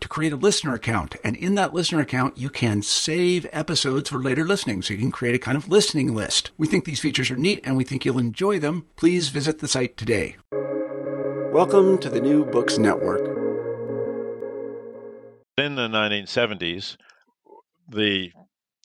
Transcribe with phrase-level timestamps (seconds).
[0.00, 1.16] to create a listener account.
[1.24, 4.82] And in that listener account, you can save episodes for later listening.
[4.82, 6.50] So you can create a kind of listening list.
[6.56, 8.86] We think these features are neat and we think you'll enjoy them.
[8.96, 10.36] Please visit the site today.
[11.52, 13.20] Welcome to the New Books Network.
[15.56, 16.96] In the 1970s,
[17.88, 18.30] the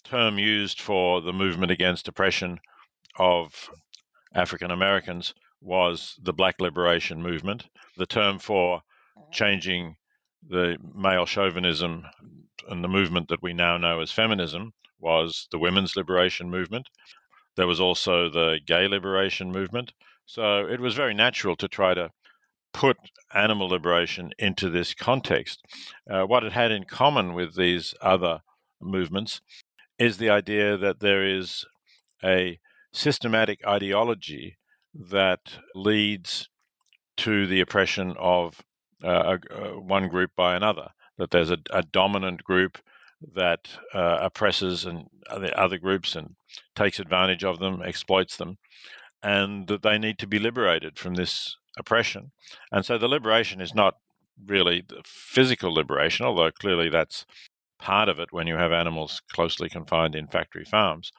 [0.04, 2.60] term used for the movement against oppression
[3.18, 3.70] of
[4.34, 7.68] African Americans was the Black Liberation Movement.
[7.98, 8.82] The term for
[9.32, 9.96] changing
[10.50, 12.06] the male chauvinism
[12.70, 16.88] and the movement that we now know as feminism was the women's liberation movement.
[17.56, 19.94] There was also the gay liberation movement.
[20.26, 22.10] So it was very natural to try to
[22.74, 22.98] put
[23.34, 25.62] animal liberation into this context.
[26.10, 28.42] Uh, what it had in common with these other
[28.82, 29.42] movements
[30.00, 31.66] is the idea that there is
[32.24, 32.60] a
[32.94, 34.58] systematic ideology
[34.94, 35.40] that
[35.76, 36.50] leads
[37.18, 38.60] to the oppression of
[39.04, 39.38] uh,
[39.80, 40.90] one group by another.
[41.18, 42.80] That there's a, a dominant group
[43.36, 46.36] that uh, oppresses and other, other groups and
[46.76, 48.58] takes advantage of them, exploits them,
[49.22, 52.32] and that they need to be liberated from this oppression.
[52.72, 53.96] And so the liberation is not
[54.46, 57.26] really the physical liberation, although clearly that's
[57.80, 61.12] part of it when you have animals closely confined in factory farms,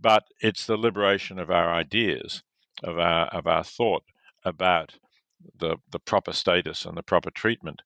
[0.00, 2.42] but it's the liberation of our ideas,
[2.82, 4.02] of our of our thought
[4.44, 4.94] about
[5.58, 7.82] the, the proper status and the proper treatment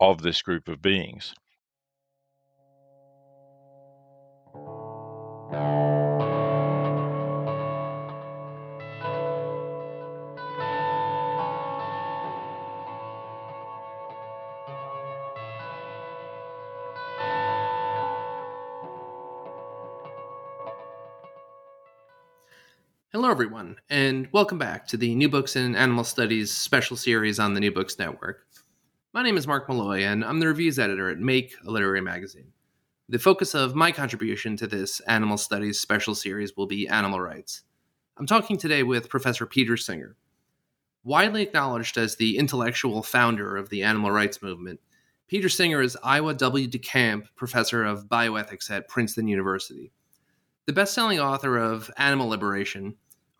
[0.00, 1.34] of this group of beings.
[23.16, 27.54] Hello, everyone, and welcome back to the New Books in Animal Studies special series on
[27.54, 28.46] the New Books Network.
[29.14, 32.52] My name is Mark Malloy, and I'm the reviews editor at Make, a literary magazine.
[33.08, 37.62] The focus of my contribution to this Animal Studies special series will be animal rights.
[38.18, 40.14] I'm talking today with Professor Peter Singer.
[41.02, 44.78] Widely acknowledged as the intellectual founder of the animal rights movement,
[45.26, 46.68] Peter Singer is Ira W.
[46.68, 49.90] DeCamp Professor of Bioethics at Princeton University.
[50.66, 52.96] The best selling author of Animal Liberation,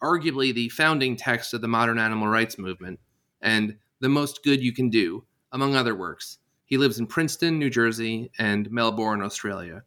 [0.06, 3.00] arguably the founding text of the modern animal rights movement,
[3.40, 6.38] and The Most Good You Can Do, among other works.
[6.64, 9.82] He lives in Princeton, New Jersey, and Melbourne, Australia.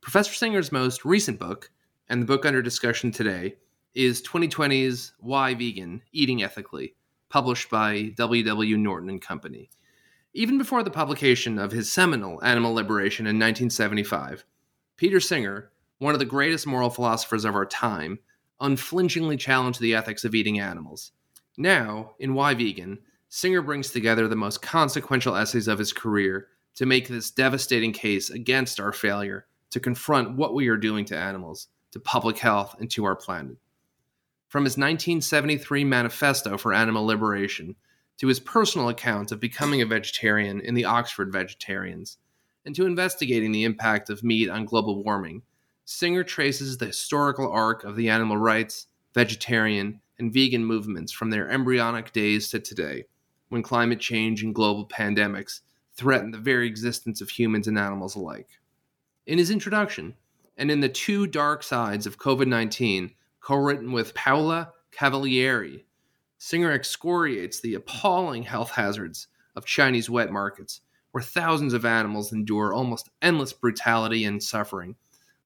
[0.00, 1.70] Professor Singer's most recent book,
[2.08, 3.56] and the book under discussion today,
[3.94, 6.02] is 2020's Why Vegan?
[6.12, 6.96] Eating Ethically,
[7.28, 8.76] published by W.W.
[8.76, 9.70] Norton and Company.
[10.34, 14.44] Even before the publication of his seminal Animal Liberation in 1975,
[14.96, 18.18] Peter Singer, one of the greatest moral philosophers of our time,
[18.62, 21.12] unflinchingly challenged the ethics of eating animals.
[21.58, 26.86] Now, in Why Vegan, Singer brings together the most consequential essays of his career to
[26.86, 31.68] make this devastating case against our failure to confront what we are doing to animals,
[31.90, 33.56] to public health, and to our planet.
[34.48, 37.74] From his 1973 manifesto for animal liberation
[38.18, 42.18] to his personal account of becoming a vegetarian in the Oxford Vegetarians,
[42.64, 45.42] and to investigating the impact of meat on global warming,
[45.84, 51.50] Singer traces the historical arc of the animal rights, vegetarian, and vegan movements from their
[51.50, 53.06] embryonic days to today,
[53.48, 55.60] when climate change and global pandemics
[55.94, 58.48] threaten the very existence of humans and animals alike.
[59.26, 60.14] In his introduction,
[60.56, 65.84] and in The Two Dark Sides of COVID 19, co written with Paola Cavalieri,
[66.38, 70.80] Singer excoriates the appalling health hazards of Chinese wet markets,
[71.10, 74.96] where thousands of animals endure almost endless brutality and suffering,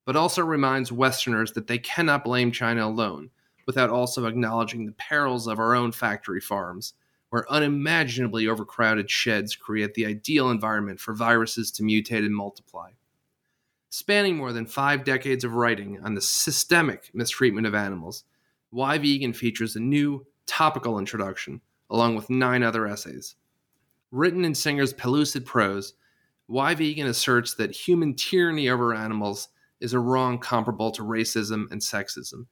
[0.06, 3.28] but also reminds Westerners that they cannot blame China alone
[3.66, 6.94] without also acknowledging the perils of our own factory farms,
[7.30, 12.88] where unimaginably overcrowded sheds create the ideal environment for viruses to mutate and multiply.
[13.90, 18.24] Spanning more than five decades of writing on the systemic mistreatment of animals,
[18.70, 21.60] Why Vegan features a new, topical introduction,
[21.90, 23.34] along with nine other essays.
[24.12, 25.94] Written in Singer's pellucid prose,
[26.46, 29.48] Why Vegan asserts that human tyranny over animals
[29.81, 32.46] is a wrong comparable to racism and sexism.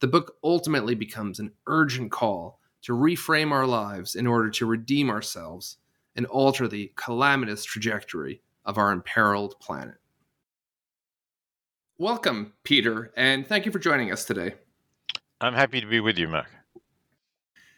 [0.00, 5.10] The book ultimately becomes an urgent call to reframe our lives in order to redeem
[5.10, 5.78] ourselves
[6.14, 9.96] and alter the calamitous trajectory of our imperiled planet.
[11.96, 14.54] Welcome, Peter, and thank you for joining us today.
[15.40, 16.46] I'm happy to be with you, Mark.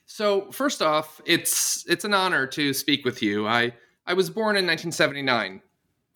[0.05, 3.47] So, first off, it's it's an honor to speak with you.
[3.47, 3.73] I
[4.07, 5.63] I was born in 1979,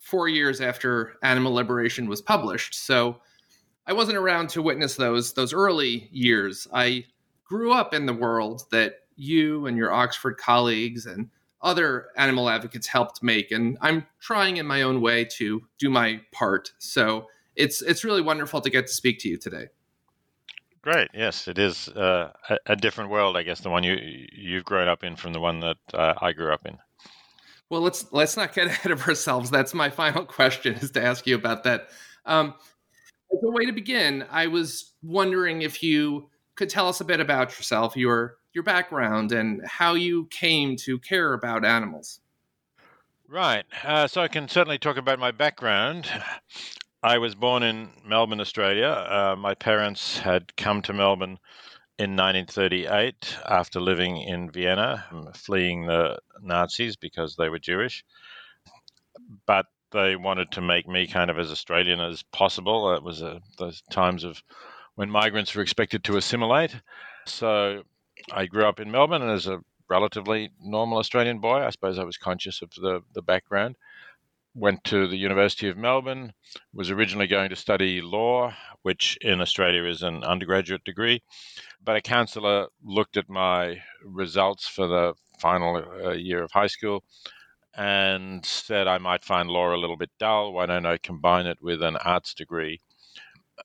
[0.05, 2.75] 4 years after Animal Liberation was published.
[2.75, 3.17] So,
[3.87, 6.67] I wasn't around to witness those those early years.
[6.73, 7.05] I
[7.43, 11.29] grew up in the world that you and your Oxford colleagues and
[11.61, 16.21] other animal advocates helped make and I'm trying in my own way to do my
[16.31, 16.71] part.
[16.77, 19.67] So, it's it's really wonderful to get to speak to you today.
[20.85, 21.09] Great.
[21.15, 23.97] Yes, it is uh, a, a, different world, I guess, the one you
[24.31, 26.77] you've grown up in from the one that uh, I grew up in.
[27.69, 29.49] Well, let's let's not get ahead of ourselves.
[29.49, 31.89] That's my final question is to ask you about that.
[32.25, 32.53] Um,
[33.31, 37.19] as a way to begin, I was wondering if you could tell us a bit
[37.19, 42.21] about yourself, your your background, and how you came to care about animals.
[43.27, 43.65] Right.
[43.83, 46.07] Uh, so I can certainly talk about my background.
[47.01, 48.87] I was born in Melbourne, Australia.
[48.87, 51.39] Uh, my parents had come to Melbourne
[51.97, 58.03] in 1938 after living in Vienna, um, fleeing the Nazis because they were Jewish.
[59.45, 62.93] But they wanted to make me kind of as Australian as possible.
[62.93, 64.41] It was a, those times of
[64.95, 66.75] when migrants were expected to assimilate.
[67.27, 67.83] So
[68.31, 71.63] I grew up in Melbourne and as a relatively normal Australian boy.
[71.63, 73.77] I suppose I was conscious of the, the background
[74.55, 76.33] went to the University of Melbourne,
[76.73, 78.53] was originally going to study law,
[78.83, 81.21] which in Australia is an undergraduate degree.
[81.85, 87.03] But a counselor looked at my results for the final uh, year of high school
[87.77, 90.53] and said I might find law a little bit dull.
[90.53, 92.81] Why don't I combine it with an arts degree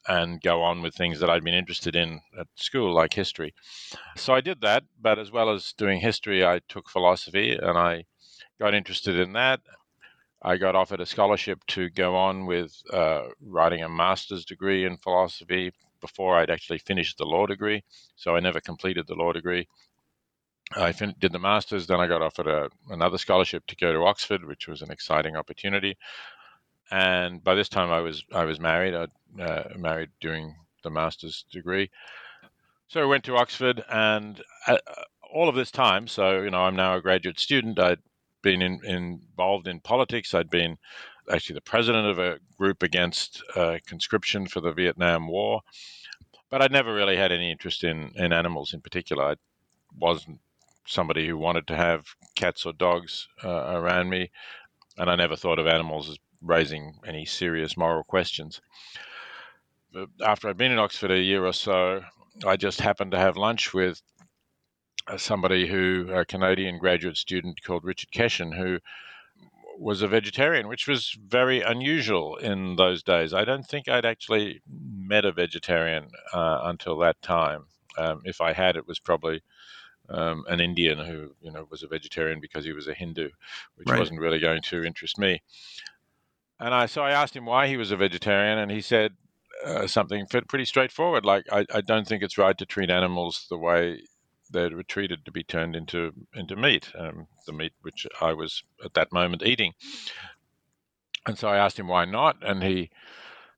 [0.06, 3.54] and go on with things that I'd been interested in at school, like history?
[4.16, 4.84] So I did that.
[5.00, 8.04] But as well as doing history, I took philosophy and I
[8.60, 9.60] got interested in that
[10.42, 14.96] I got offered a scholarship to go on with uh, writing a master's degree in
[14.96, 17.82] philosophy before I'd actually finished the law degree.
[18.16, 19.68] So I never completed the law degree.
[20.76, 24.04] I fin- did the master's, then I got offered a, another scholarship to go to
[24.04, 25.96] Oxford, which was an exciting opportunity.
[26.90, 28.94] And by this time, I was I was married.
[28.94, 31.90] I uh, married during the master's degree.
[32.88, 34.78] So I went to Oxford, and uh,
[35.32, 37.78] all of this time, so you know, I'm now a graduate student.
[37.78, 38.00] I'd
[38.42, 40.34] been in, involved in politics.
[40.34, 40.78] I'd been
[41.32, 45.60] actually the president of a group against uh, conscription for the Vietnam War,
[46.50, 49.24] but I'd never really had any interest in, in animals in particular.
[49.24, 49.34] I
[49.98, 50.40] wasn't
[50.86, 54.30] somebody who wanted to have cats or dogs uh, around me,
[54.98, 58.60] and I never thought of animals as raising any serious moral questions.
[60.24, 62.02] After I'd been in Oxford a year or so,
[62.46, 64.00] I just happened to have lunch with
[65.06, 68.78] uh, somebody who, a Canadian graduate student called Richard Keshen, who
[69.80, 73.32] was a vegetarian, which was very unusual in those days.
[73.32, 77.64] I don't think I'd actually met a vegetarian uh, until that time.
[77.96, 79.42] Um, if I had, it was probably
[80.10, 83.30] um, an Indian who, you know, was a vegetarian because he was a Hindu,
[83.76, 83.98] which right.
[83.98, 85.42] wasn't really going to interest me.
[86.60, 89.12] And I so I asked him why he was a vegetarian, and he said
[89.64, 93.58] uh, something pretty straightforward, like I, I don't think it's right to treat animals the
[93.58, 94.02] way
[94.50, 98.62] they were treated to be turned into into meat, um, the meat which I was
[98.84, 99.72] at that moment eating.
[101.26, 102.90] And so I asked him why not, and he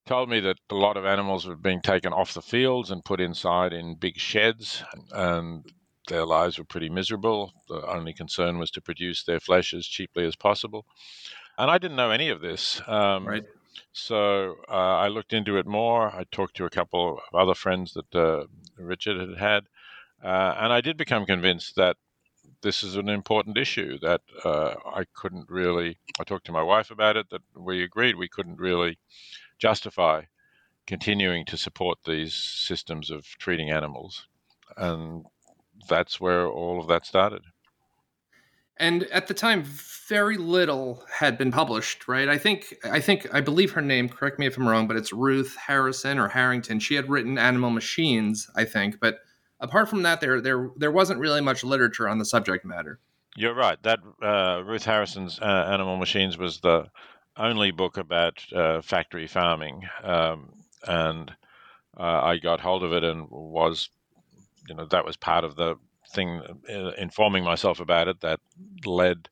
[0.07, 3.21] told me that a lot of animals were being taken off the fields and put
[3.21, 4.83] inside in big sheds,
[5.13, 5.65] and
[6.09, 7.53] their lives were pretty miserable.
[7.69, 10.85] The only concern was to produce their flesh as cheaply as possible.
[11.57, 12.81] And I didn't know any of this.
[12.89, 13.45] Um, right.
[13.93, 16.09] So uh, I looked into it more.
[16.15, 18.45] I talked to a couple of other friends that uh,
[18.77, 19.65] Richard had had,
[20.23, 21.97] uh, and I did become convinced that
[22.63, 25.99] this is an important issue that uh, I couldn't really.
[26.21, 27.27] I talked to my wife about it.
[27.31, 28.99] That we agreed we couldn't really
[29.59, 30.23] justify
[30.87, 34.27] continuing to support these systems of treating animals,
[34.77, 35.25] and
[35.89, 37.43] that's where all of that started.
[38.79, 39.65] And at the time,
[40.09, 42.29] very little had been published, right?
[42.29, 44.09] I think, I think, I believe her name.
[44.09, 46.81] Correct me if I'm wrong, but it's Ruth Harrison or Harrington.
[46.81, 49.21] She had written Animal Machines, I think, but
[49.63, 52.99] apart from that, there, there, there wasn't really much literature on the subject matter.
[53.37, 53.83] You're right.
[53.83, 56.89] That uh, Ruth Harrison's uh, Animal Machines was the
[57.37, 60.53] only book about uh, factory farming, um,
[60.87, 61.31] and
[61.99, 63.89] uh, I got hold of it and was,
[64.69, 65.77] you know, that was part of the
[66.11, 68.41] thing, uh, informing myself about it that
[68.85, 69.31] led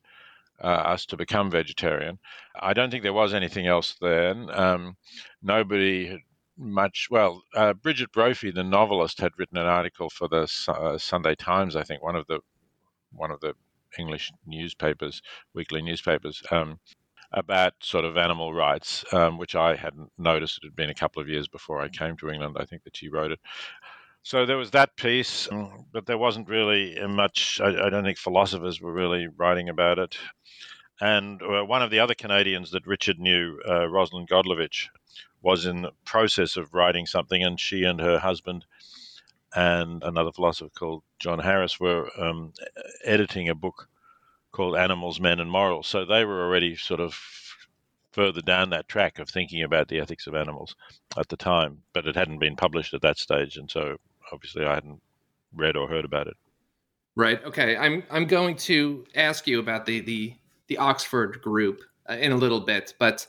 [0.62, 2.18] uh, us to become vegetarian.
[2.58, 4.48] I don't think there was anything else then.
[4.50, 4.96] Um,
[5.42, 6.22] nobody
[6.60, 7.08] much.
[7.10, 11.74] Well, uh, Brigid Brophy, the novelist, had written an article for the uh, Sunday Times.
[11.74, 12.40] I think one of the
[13.12, 13.54] one of the
[13.98, 15.20] English newspapers,
[15.54, 16.78] weekly newspapers, um,
[17.32, 20.58] about sort of animal rights, um, which I hadn't noticed.
[20.58, 22.56] It had been a couple of years before I came to England.
[22.58, 23.40] I think that she wrote it.
[24.22, 27.60] So there was that piece, um, but there wasn't really much.
[27.62, 30.18] I, I don't think philosophers were really writing about it.
[31.00, 34.88] And uh, one of the other Canadians that Richard knew, uh, Rosalind Godlovitch,
[35.42, 38.64] was in the process of writing something, and she and her husband
[39.54, 42.52] and another philosopher called John Harris were um,
[43.04, 43.88] editing a book
[44.52, 45.86] called Animals, Men, and Morals.
[45.86, 47.18] So they were already sort of
[48.12, 50.74] further down that track of thinking about the ethics of animals
[51.16, 53.96] at the time, but it hadn't been published at that stage, and so
[54.32, 55.00] obviously I hadn't
[55.54, 56.36] read or heard about it.
[57.16, 57.42] Right.
[57.44, 57.76] Okay.
[57.76, 60.34] I'm I'm going to ask you about the the
[60.68, 63.26] the Oxford group uh, in a little bit, but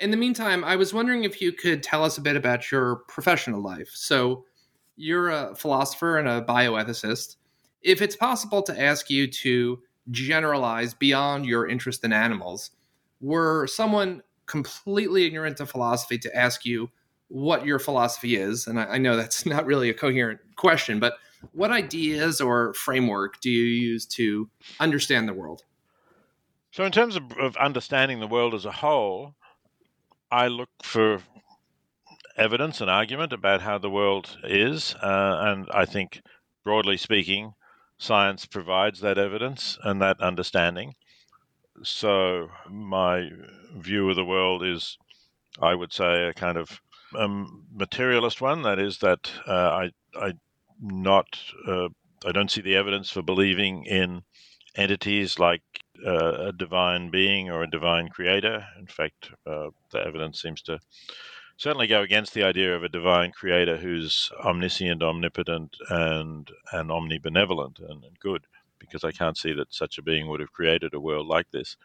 [0.00, 2.96] in the meantime, I was wondering if you could tell us a bit about your
[3.08, 3.90] professional life.
[3.92, 4.44] So,
[4.96, 7.36] you're a philosopher and a bioethicist.
[7.82, 12.72] If it's possible to ask you to generalize beyond your interest in animals,
[13.20, 16.90] were someone completely ignorant of philosophy to ask you
[17.28, 21.14] what your philosophy is, and I, I know that's not really a coherent question, but
[21.52, 24.48] what ideas or framework do you use to
[24.80, 25.62] understand the world?
[26.72, 29.34] So, in terms of, of understanding the world as a whole,
[30.30, 31.22] I look for
[32.36, 36.20] evidence and argument about how the world is, uh, and I think,
[36.64, 37.54] broadly speaking,
[37.98, 40.94] science provides that evidence and that understanding.
[41.82, 43.30] So, my
[43.74, 44.98] view of the world is,
[45.60, 46.80] I would say, a kind of
[47.16, 48.62] um, materialist one.
[48.62, 50.32] That is, that uh, I, I
[50.80, 51.88] not, uh,
[52.26, 54.22] I don't see the evidence for believing in
[54.74, 55.62] entities like
[56.06, 58.64] uh, a divine being or a divine creator.
[58.78, 60.78] In fact, uh, the evidence seems to
[61.56, 67.78] certainly go against the idea of a divine creator who's omniscient, omnipotent, and and omnibenevolent
[67.80, 68.46] and, and good,
[68.78, 71.76] because I can't see that such a being would have created a world like this.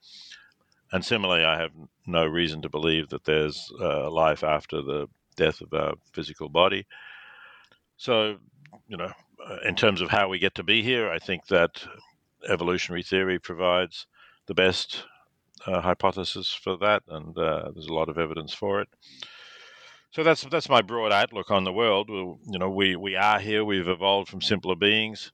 [0.91, 1.71] And similarly, I have
[2.05, 6.85] no reason to believe that there's uh, life after the death of our physical body.
[7.97, 8.37] So,
[8.87, 9.11] you know,
[9.43, 11.83] uh, in terms of how we get to be here, I think that
[12.47, 14.07] evolutionary theory provides
[14.47, 15.03] the best
[15.65, 18.89] uh, hypothesis for that, and uh, there's a lot of evidence for it.
[20.11, 22.09] So that's that's my broad outlook on the world.
[22.09, 23.65] you know, we we are here.
[23.65, 25.31] We've evolved from simpler beings,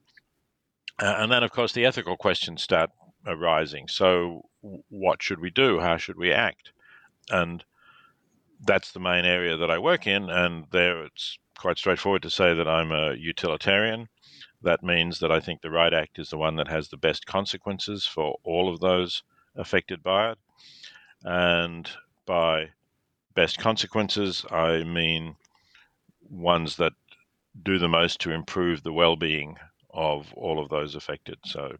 [1.01, 2.89] uh, and then of course the ethical questions start
[3.25, 3.87] arising.
[3.87, 5.79] So, what should we do?
[5.79, 6.71] How should we act?
[7.29, 7.63] And
[8.65, 10.29] that's the main area that I work in.
[10.29, 14.09] And there, it's quite straightforward to say that I'm a utilitarian.
[14.61, 17.25] That means that I think the right act is the one that has the best
[17.25, 19.23] consequences for all of those
[19.55, 20.37] affected by it.
[21.23, 21.89] And
[22.25, 22.69] by
[23.35, 25.35] best consequences, I mean
[26.29, 26.93] ones that
[27.63, 29.57] do the most to improve the well being
[29.91, 31.39] of all of those affected.
[31.45, 31.75] So,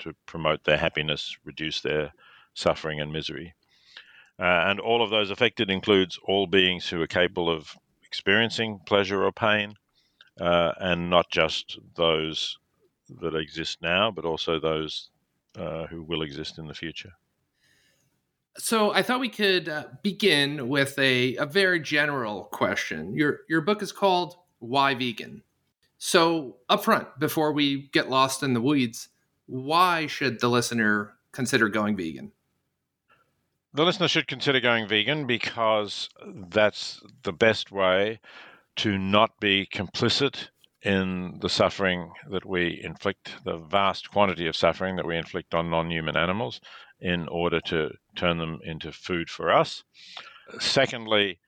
[0.00, 2.12] to promote their happiness, reduce their
[2.54, 3.54] suffering and misery.
[4.38, 9.22] Uh, and all of those affected includes all beings who are capable of experiencing pleasure
[9.22, 9.74] or pain,
[10.40, 12.58] uh, and not just those
[13.20, 15.10] that exist now, but also those
[15.56, 17.12] uh, who will exist in the future.
[18.56, 23.14] So I thought we could uh, begin with a, a very general question.
[23.14, 25.42] Your your book is called Why Vegan?
[25.98, 29.08] So up front, before we get lost in the weeds,
[29.46, 32.32] why should the listener consider going vegan?
[33.74, 36.08] The listener should consider going vegan because
[36.48, 38.18] that's the best way
[38.80, 40.48] to not be complicit
[40.80, 45.68] in the suffering that we inflict, the vast quantity of suffering that we inflict on
[45.68, 46.62] non human animals,
[46.98, 49.84] in order to turn them into food for us.
[50.58, 51.38] Secondly,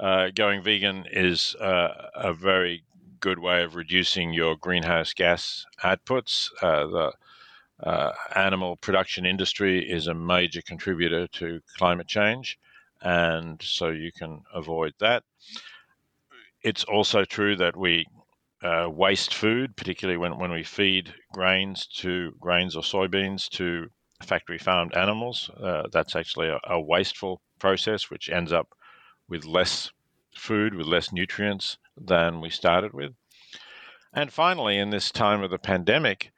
[0.00, 2.84] uh, going vegan is uh, a very
[3.20, 6.48] good way of reducing your greenhouse gas outputs.
[6.62, 7.12] Uh, the
[7.86, 12.58] uh, animal production industry is a major contributor to climate change,
[13.02, 15.22] and so you can avoid that.
[16.62, 18.06] It's also true that we
[18.62, 23.88] uh, waste food, particularly when, when we feed grains to grains or soybeans to
[24.22, 25.50] factory farmed animals.
[25.60, 28.68] Uh, that's actually a, a, wasteful process, which ends up
[29.28, 29.90] with less
[30.34, 33.12] food, with less nutrients than we started with.
[34.12, 36.30] And finally, in this time of the pandemic,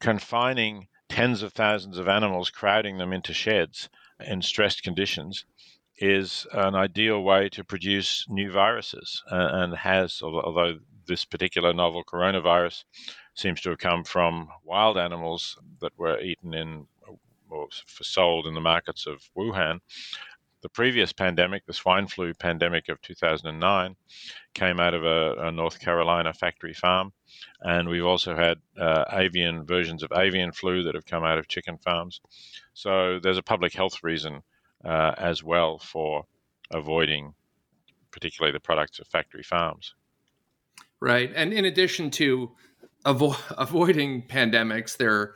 [0.00, 3.88] confining tens of thousands of animals, crowding them into sheds
[4.20, 5.44] in stressed conditions,
[6.00, 12.04] is an ideal way to produce new viruses uh, and has, although this particular novel
[12.04, 12.84] coronavirus
[13.34, 16.86] seems to have come from wild animals that were eaten in
[17.50, 17.68] or
[18.02, 19.80] sold in the markets of Wuhan.
[20.60, 23.96] The previous pandemic, the swine flu pandemic of 2009,
[24.54, 27.12] came out of a, a North Carolina factory farm.
[27.60, 31.46] And we've also had uh, avian versions of avian flu that have come out of
[31.46, 32.20] chicken farms.
[32.74, 34.42] So there's a public health reason
[34.84, 36.24] uh, as well for
[36.70, 37.34] avoiding,
[38.10, 39.94] particularly the products of factory farms.
[41.00, 42.52] Right, and in addition to
[43.04, 45.34] avo- avoiding pandemics, there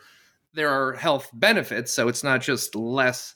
[0.55, 1.93] there are health benefits.
[1.93, 3.35] So it's not just less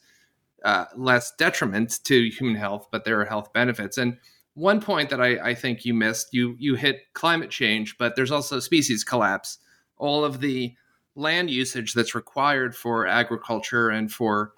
[0.65, 3.99] uh, less detriment to human health, but there are health benefits.
[3.99, 4.19] And
[4.55, 8.33] one point that I, I think you missed, you you hit climate change, but there's
[8.33, 9.59] also species collapse.
[9.99, 10.75] All of the
[11.15, 14.53] land usage that's required for agriculture and for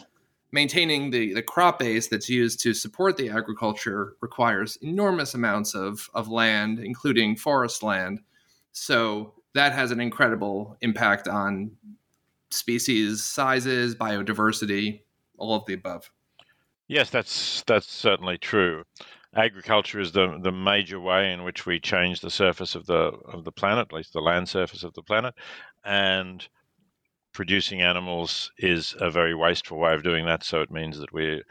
[0.52, 6.08] maintaining the, the crop base that's used to support the agriculture requires enormous amounts of,
[6.14, 8.20] of land, including forest land.
[8.72, 11.72] So that has an incredible impact on
[12.50, 15.00] species sizes, biodiversity,
[15.36, 16.10] all of the above.
[16.86, 18.84] Yes, that's that's certainly true.
[19.34, 23.44] Agriculture is the the major way in which we change the surface of the of
[23.44, 25.34] the planet, at least the land surface of the planet,
[25.84, 26.48] and
[27.32, 30.44] producing animals is a very wasteful way of doing that.
[30.44, 31.42] So it means that we're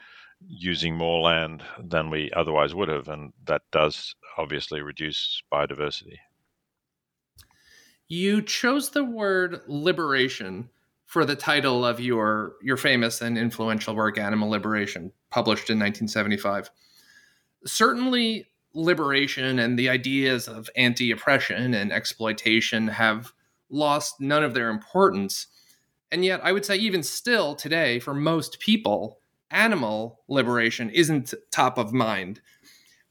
[0.46, 6.18] using more land than we otherwise would have, and that does obviously reduce biodiversity.
[8.08, 10.70] You chose the word liberation
[11.06, 16.70] for the title of your your famous and influential work Animal Liberation, published in 1975.
[17.66, 23.34] Certainly liberation and the ideas of anti-oppression and exploitation have
[23.70, 25.48] lost none of their importance
[26.12, 29.20] and yet, I would say, even still today, for most people,
[29.52, 32.42] animal liberation isn't top of mind.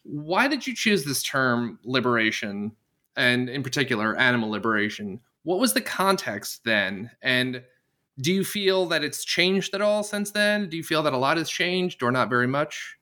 [0.02, 2.72] Why did you choose this term liberation,
[3.16, 5.20] and in particular, animal liberation?
[5.42, 7.10] What was the context then?
[7.22, 7.62] And
[8.20, 10.68] do you feel that it's changed at all since then?
[10.68, 12.96] Do you feel that a lot has changed or not very much?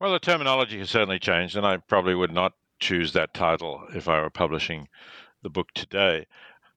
[0.00, 4.08] Well, the terminology has certainly changed, and I probably would not choose that title if
[4.08, 4.88] I were publishing
[5.42, 6.26] the book today.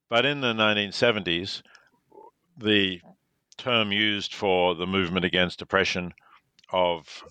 [0.08, 1.62] But in the 1970s,
[2.58, 3.00] the
[3.56, 6.12] term used for the movement against oppression
[6.72, 7.24] of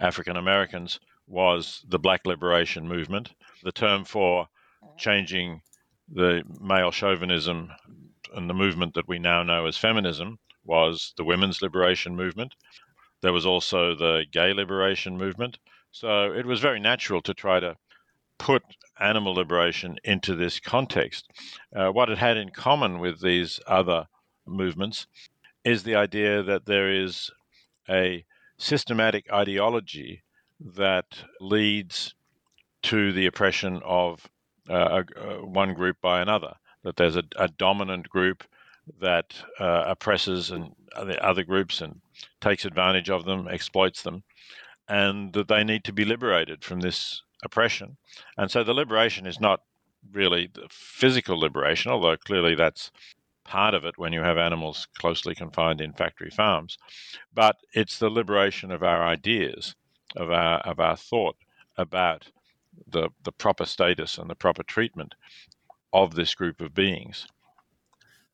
[0.00, 3.30] African Americans was the Black Liberation Movement.
[3.62, 4.48] The term for
[4.96, 5.62] changing
[6.12, 7.70] the male chauvinism
[8.34, 12.54] and the movement that we now know as feminism was the Women's Liberation Movement.
[13.22, 15.58] There was also the Gay Liberation Movement.
[15.92, 17.76] So it was very natural to try to
[18.38, 18.62] put
[18.98, 21.28] animal liberation into this context.
[21.74, 24.06] Uh, what it had in common with these other
[24.46, 25.06] movements
[25.64, 27.30] is the idea that there is
[27.88, 28.24] a
[28.58, 30.22] systematic ideology
[30.60, 31.06] that
[31.40, 32.14] leads
[32.82, 34.26] to the oppression of
[34.68, 36.54] uh, uh, one group by another.
[36.84, 38.44] That there's a, a dominant group
[39.00, 42.00] that uh, oppresses and the other groups and
[42.40, 44.22] takes advantage of them, exploits them,
[44.88, 47.96] and that they need to be liberated from this oppression.
[48.36, 49.60] And so the liberation is not
[50.12, 52.90] really the physical liberation, although clearly that's
[53.50, 56.78] part of it when you have animals closely confined in factory farms,
[57.34, 59.74] but it's the liberation of our ideas,
[60.16, 61.36] of our of our thought
[61.76, 62.24] about
[62.86, 65.16] the the proper status and the proper treatment
[65.92, 67.26] of this group of beings.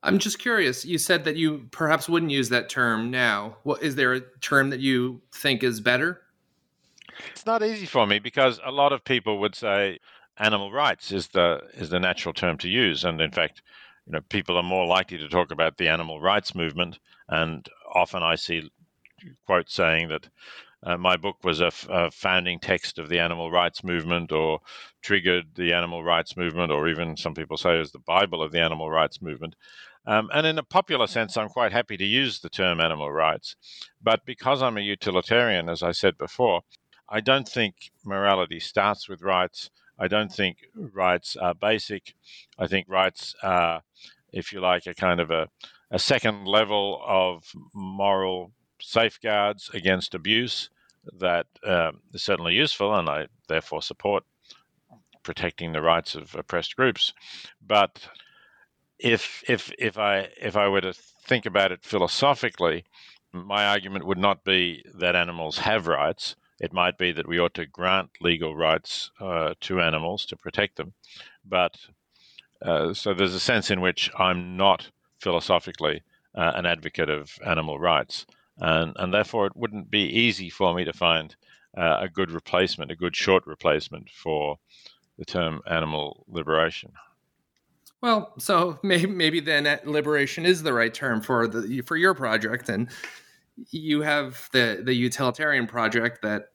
[0.03, 0.85] I'm just curious.
[0.85, 3.57] You said that you perhaps wouldn't use that term now.
[3.63, 6.21] What is there a term that you think is better?
[7.31, 9.97] It's not easy for me because a lot of people would say
[10.37, 13.63] animal rights is the is the natural term to use, and in fact,
[14.07, 18.23] you know, people are more likely to talk about the animal rights movement, and often
[18.23, 18.71] I see
[19.45, 20.29] quotes saying that
[20.83, 24.59] uh, my book was a, f- a founding text of the animal rights movement, or
[25.01, 28.61] triggered the animal rights movement, or even some people say was the Bible of the
[28.61, 29.55] animal rights movement.
[30.05, 33.57] Um, and in a popular sense, I'm quite happy to use the term animal rights.
[34.01, 36.61] But because I'm a utilitarian, as I said before,
[37.09, 39.69] I don't think morality starts with rights.
[39.99, 42.13] I don't think rights are basic.
[42.59, 43.81] I think rights are,
[44.31, 45.49] if you like, a kind of a,
[45.91, 50.69] a second level of moral safeguards against abuse
[51.19, 54.23] that um, is certainly useful, and I therefore support
[55.23, 57.13] protecting the rights of oppressed groups.
[57.65, 58.07] But
[58.99, 62.85] if if if I if I were to think about it philosophically,
[63.33, 66.35] my argument would not be that animals have rights.
[66.59, 70.77] It might be that we ought to grant legal rights uh, to animals to protect
[70.77, 70.93] them.
[71.45, 71.77] But
[72.61, 74.89] uh, so there's a sense in which I'm not
[75.19, 76.01] philosophically
[76.35, 78.25] uh, an advocate of animal rights,
[78.57, 81.35] and and therefore it wouldn't be easy for me to find
[81.77, 84.57] uh, a good replacement, a good short replacement for
[85.17, 86.91] the term animal liberation.
[88.01, 92.69] Well, so maybe maybe then liberation is the right term for the for your project,
[92.69, 92.89] and
[93.69, 96.49] you have the the utilitarian project that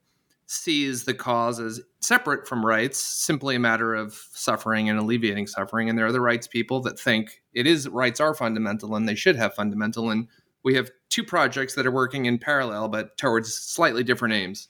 [0.46, 5.88] sees the cause as separate from rights, simply a matter of suffering and alleviating suffering.
[5.88, 9.14] And there are the rights people that think it is rights are fundamental and they
[9.14, 10.10] should have fundamental.
[10.10, 10.28] And
[10.62, 14.68] we have two projects that are working in parallel, but towards slightly different aims.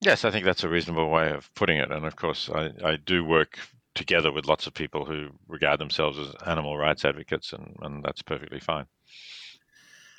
[0.00, 1.90] Yes, I think that's a reasonable way of putting it.
[1.90, 3.58] And of course, I, I do work
[3.94, 8.22] together with lots of people who regard themselves as animal rights advocates, and, and that's
[8.22, 8.86] perfectly fine.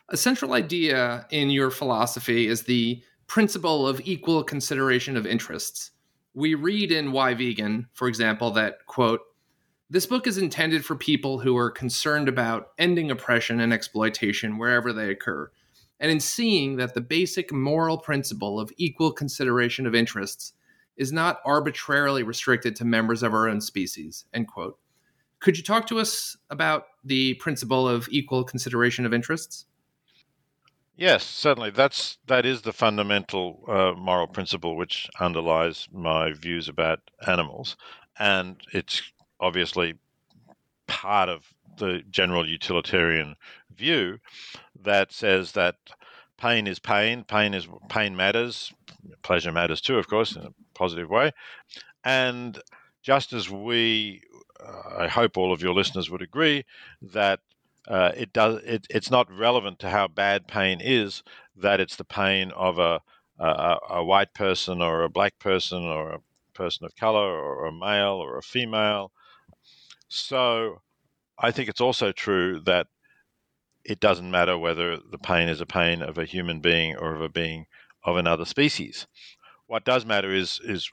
[0.09, 5.91] A central idea in your philosophy is the principle of equal consideration of interests.
[6.33, 9.21] We read in Why Vegan, for example, that, quote,
[9.89, 14.93] this book is intended for people who are concerned about ending oppression and exploitation wherever
[14.93, 15.51] they occur,
[15.99, 20.53] and in seeing that the basic moral principle of equal consideration of interests
[20.97, 24.77] is not arbitrarily restricted to members of our own species end quote
[25.39, 29.65] could you talk to us about the principle of equal consideration of interests
[31.01, 36.99] yes certainly that's that is the fundamental uh, moral principle which underlies my views about
[37.27, 37.75] animals
[38.19, 39.01] and it's
[39.39, 39.95] obviously
[40.87, 43.35] part of the general utilitarian
[43.75, 44.19] view
[44.83, 45.75] that says that
[46.37, 48.73] pain is pain, pain is pain matters,
[49.21, 51.31] pleasure matters too, of course, in a positive way.
[52.03, 52.59] And
[53.03, 54.21] just as we,
[54.59, 56.65] uh, I hope all of your listeners would agree
[57.01, 57.39] that
[57.87, 61.23] uh, it does, it, it's not relevant to how bad pain is
[61.55, 63.01] that it's the pain of a,
[63.39, 66.19] a, a white person or a black person or a
[66.53, 69.11] person of color or a male or a female.
[70.07, 70.81] So
[71.39, 72.87] I think it's also true that
[73.83, 77.21] it doesn't matter whether the pain is a pain of a human being or of
[77.21, 77.65] a being
[78.03, 79.07] of another species.
[79.67, 80.91] What does matter is is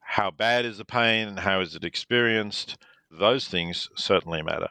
[0.00, 2.78] how bad is the pain and how is it experienced.
[3.10, 4.68] Those things certainly matter.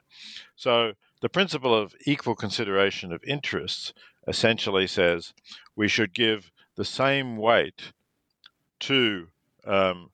[0.64, 3.94] So the principle of equal consideration of interests
[4.30, 5.34] essentially says
[5.76, 7.92] we should give the same weight
[8.88, 9.28] to
[9.66, 10.10] um,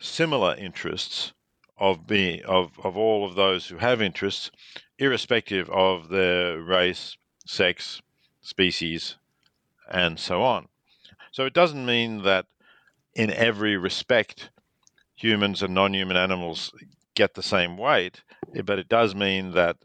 [0.00, 1.32] similar interests
[1.78, 4.50] of being of, of all of those who have interests,
[4.98, 8.02] irrespective of their race, sex,
[8.40, 9.14] species,
[9.88, 10.66] and so on.
[11.30, 12.46] So it doesn't mean that
[13.14, 14.50] in every respect
[15.14, 16.72] humans and non-human animals
[17.14, 18.22] get the same weight,
[18.54, 19.76] eh, but it does mean that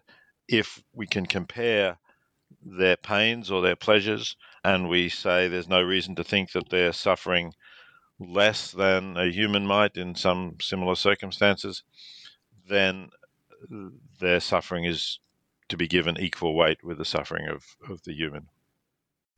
[0.47, 1.97] if we can compare
[2.63, 6.93] their pains or their pleasures and we say there's no reason to think that they're
[6.93, 7.53] suffering
[8.19, 11.83] less than a human might in some similar circumstances,
[12.67, 13.09] then
[13.73, 13.89] uh,
[14.19, 15.19] their suffering is
[15.69, 18.47] to be given equal weight with the suffering of, of the human.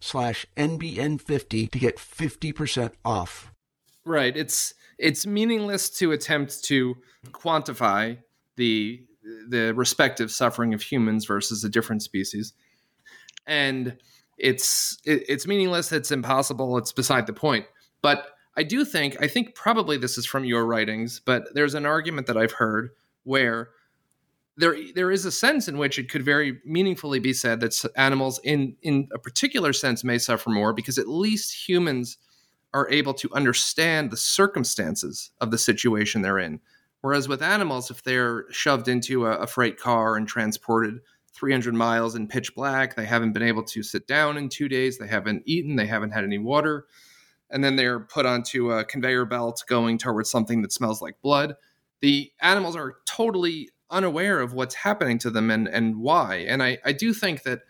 [0.00, 3.52] slash NBN50 to get 50% off.
[4.04, 4.36] Right.
[4.36, 8.18] It's it's meaningless to attempt to quantify
[8.56, 9.02] the
[9.48, 12.52] the respective suffering of humans versus a different species.
[13.46, 13.98] And
[14.38, 17.66] it's it, it's meaningless, it's impossible, it's beside the point.
[18.02, 21.86] But I do think I think probably this is from your writings, but there's an
[21.86, 22.90] argument that I've heard
[23.24, 23.70] where
[24.60, 28.40] there there is a sense in which it could very meaningfully be said that animals
[28.44, 32.18] in in a particular sense may suffer more because at least humans
[32.72, 36.60] are able to understand the circumstances of the situation they're in
[37.02, 41.00] Whereas with animals, if they're shoved into a, a freight car and transported
[41.34, 44.98] 300 miles in pitch black, they haven't been able to sit down in two days,
[44.98, 46.86] they haven't eaten, they haven't had any water,
[47.50, 51.54] and then they're put onto a conveyor belt going towards something that smells like blood.
[52.00, 56.36] The animals are totally unaware of what's happening to them and, and why.
[56.36, 57.60] And I, I do think that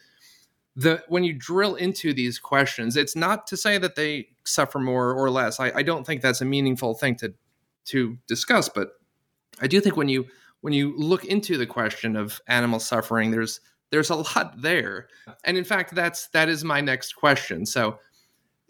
[0.76, 5.12] the when you drill into these questions, it's not to say that they suffer more
[5.12, 5.58] or less.
[5.58, 7.34] I, I don't think that's a meaningful thing to
[7.86, 8.92] to discuss, but
[9.60, 10.26] I do think when you
[10.60, 15.08] when you look into the question of animal suffering, there's there's a lot there.
[15.44, 17.66] And in fact, that's that is my next question.
[17.66, 17.98] So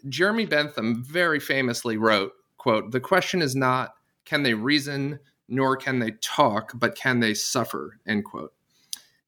[0.09, 3.93] Jeremy Bentham very famously wrote, quote, the question is not
[4.25, 5.19] can they reason
[5.51, 8.53] nor can they talk, but can they suffer, end quote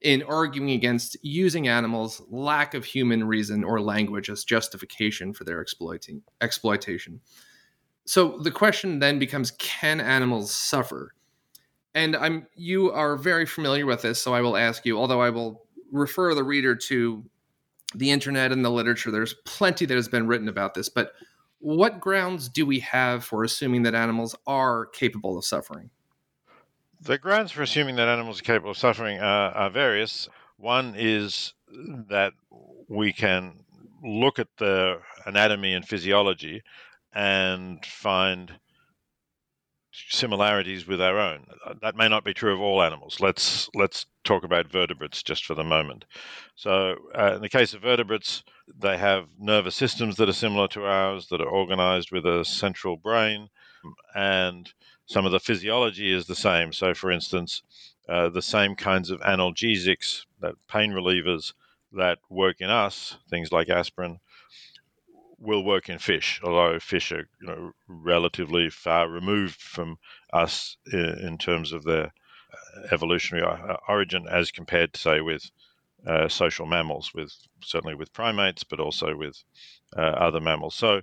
[0.03, 5.61] in arguing against using animals' lack of human reason or language as justification for their
[5.61, 7.21] exploiting exploitation.
[8.05, 11.15] So the question then becomes can animals suffer?
[11.95, 15.29] And I'm you are very familiar with this, so I will ask you, although I
[15.29, 17.23] will refer the reader to
[17.95, 21.13] the internet and the literature, there's plenty that has been written about this, but
[21.59, 25.91] what grounds do we have for assuming that animals are capable of suffering?
[27.05, 30.29] The grounds for assuming that animals are capable of suffering are, are various.
[30.55, 31.53] One is
[32.09, 32.31] that
[32.87, 33.65] we can
[34.01, 36.61] look at the anatomy and physiology
[37.13, 38.53] and find
[39.91, 41.45] similarities with our own.
[41.81, 43.19] That may not be true of all animals.
[43.19, 46.05] Let's let's talk about vertebrates just for the moment.
[46.55, 48.43] So, uh, in the case of vertebrates,
[48.79, 52.95] they have nervous systems that are similar to ours, that are organized with a central
[52.95, 53.49] brain,
[54.15, 54.73] and
[55.05, 56.73] some of the physiology is the same.
[56.73, 57.61] So, for instance,
[58.07, 61.53] uh, the same kinds of analgesics, that pain relievers
[61.93, 64.19] that work in us, things like aspirin,
[65.37, 66.39] will work in fish.
[66.43, 69.97] Although fish are you know, relatively far removed from
[70.31, 75.49] us in, terms of their uh, evolutionary uh, origin, as compared, to, say, with
[76.07, 79.43] uh, social mammals, with certainly with primates, but also with
[79.95, 80.75] uh, other mammals.
[80.75, 81.01] So,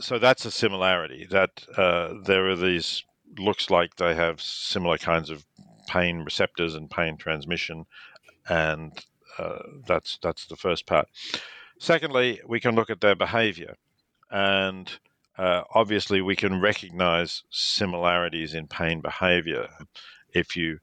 [0.00, 1.26] so that's a similarity.
[1.30, 3.04] That uh, there are these
[3.38, 5.44] looks like they have similar kinds of
[5.86, 7.86] pain receptors and pain transmission,
[8.48, 8.92] and
[9.38, 11.08] uh, that's that's the first part.
[11.78, 13.74] Secondly, we can look at their behavior,
[14.30, 14.90] and
[15.38, 19.68] uh, obviously we can recognize similarities in pain behavior.
[20.32, 20.78] If you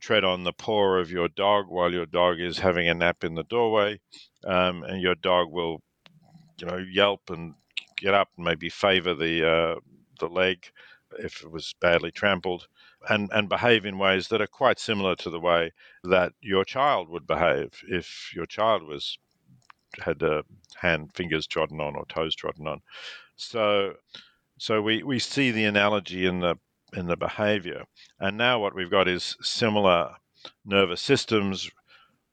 [0.00, 3.34] tread on the paw of your dog while your dog is having a nap in
[3.34, 4.00] the doorway,
[4.44, 5.82] um, and your dog will,
[6.58, 7.54] you know, yelp and
[7.96, 9.80] get up and maybe favor the uh,
[10.20, 10.70] the leg
[11.18, 12.66] if it was badly trampled,
[13.08, 15.72] and, and behave in ways that are quite similar to the way
[16.04, 19.18] that your child would behave if your child was
[20.00, 20.42] had uh,
[20.76, 22.80] hand fingers trodden on or toes trodden on.
[23.36, 23.94] So
[24.58, 26.56] so we, we see the analogy in the
[26.94, 27.84] in the behavior.
[28.20, 30.16] And now what we've got is similar
[30.64, 31.70] nervous systems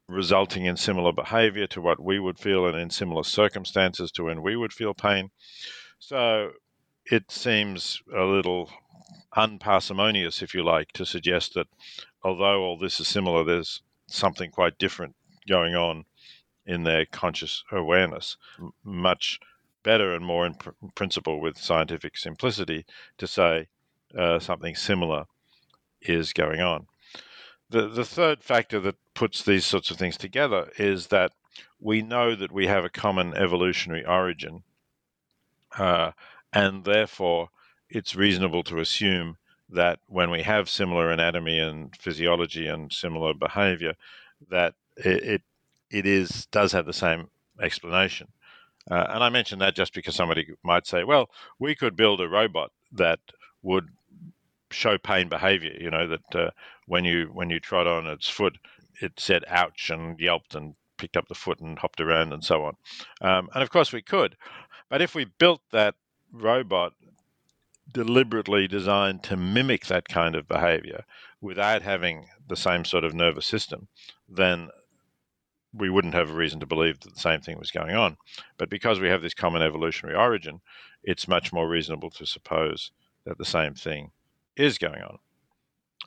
[0.08, 4.41] resulting in similar behavior to what we would feel and in similar circumstances to when
[4.41, 5.30] we would feel pain.
[6.00, 6.52] So
[7.06, 8.70] it seems a little
[9.36, 11.68] unparsimonious, if you like, to suggest that
[12.24, 15.16] although all this is similar, there's something quite different
[15.48, 16.06] going on
[16.66, 18.38] in their conscious awareness.
[18.84, 19.39] Much
[19.84, 22.86] better and more in pr- principle with scientific simplicity
[23.18, 23.68] to say
[24.18, 25.26] uh, something similar
[26.02, 26.88] is going on.
[27.70, 31.32] The, the third factor that puts these sorts of things together is that
[31.80, 34.63] we know that we have a common evolutionary origin.
[35.78, 36.12] Uh,
[36.54, 37.50] and therefore
[37.89, 39.38] it's reasonable to assume
[39.70, 43.94] that when we have similar anatomy and physiology and similar behavior,
[44.50, 45.42] that it
[45.89, 47.28] it, is does have the same
[47.62, 48.28] explanation.
[48.89, 52.28] Uh, and I mention that just because somebody might say, well, we could build a
[52.28, 53.20] robot that
[53.62, 53.88] would
[54.72, 55.76] show pain behavior.
[55.80, 56.50] You know that uh,
[56.88, 58.58] when you when you trod on its foot,
[59.02, 62.66] it said "ouch" and yelped and picked up the foot and hopped around and so
[62.66, 62.76] on.
[63.22, 64.36] Um, and of course we could,
[64.89, 65.96] but if we built that
[66.34, 66.93] robot
[67.93, 71.06] deliberately designed to mimic that kind of behavior
[71.41, 73.88] without having the same sort of nervous system,
[74.28, 74.69] then
[75.74, 78.17] we wouldn't have a reason to believe that the same thing was going on.
[78.58, 80.62] But because we have this common evolutionary origin,
[81.04, 82.91] it's much more reasonable to suppose
[83.26, 84.12] that the same thing
[84.56, 85.17] is going on.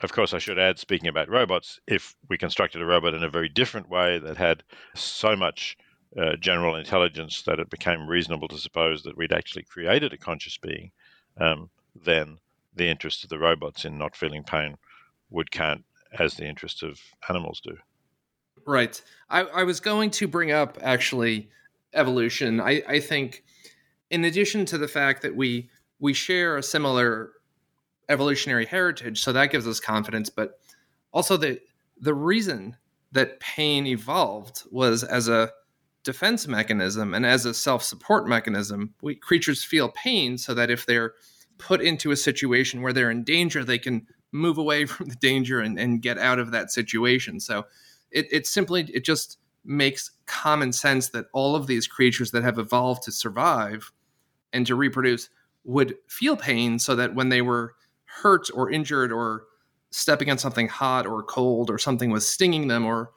[0.01, 3.29] Of course, I should add, speaking about robots, if we constructed a robot in a
[3.29, 4.63] very different way that had
[4.93, 5.75] so much
[6.15, 10.57] uh, general intelligence that it became reasonable to suppose that we'd actually created a conscious
[10.57, 10.91] being,
[11.39, 12.37] um, then
[12.75, 14.77] the interest of the robots in not feeling pain
[15.29, 15.83] would count
[16.17, 17.75] as the interest of animals do.
[18.65, 19.01] Right.
[19.29, 21.49] I, I was going to bring up actually
[21.93, 22.59] evolution.
[22.59, 23.43] I, I think,
[24.09, 27.31] in addition to the fact that we we share a similar
[28.09, 30.29] evolutionary heritage, so that gives us confidence.
[30.29, 30.59] But
[31.11, 31.59] also the
[31.99, 32.75] the reason
[33.11, 35.51] that pain evolved was as a
[36.07, 38.93] defense mechanism and as a self-support mechanism.
[39.01, 41.13] We creatures feel pain so that if they're
[41.57, 45.59] put into a situation where they're in danger, they can move away from the danger
[45.59, 47.41] and, and get out of that situation.
[47.41, 47.65] So
[48.09, 52.57] it, it simply it just makes common sense that all of these creatures that have
[52.57, 53.91] evolved to survive
[54.53, 55.29] and to reproduce
[55.65, 59.43] would feel pain so that when they were hurt or injured or
[59.91, 63.11] stepping on something hot or cold or something was stinging them or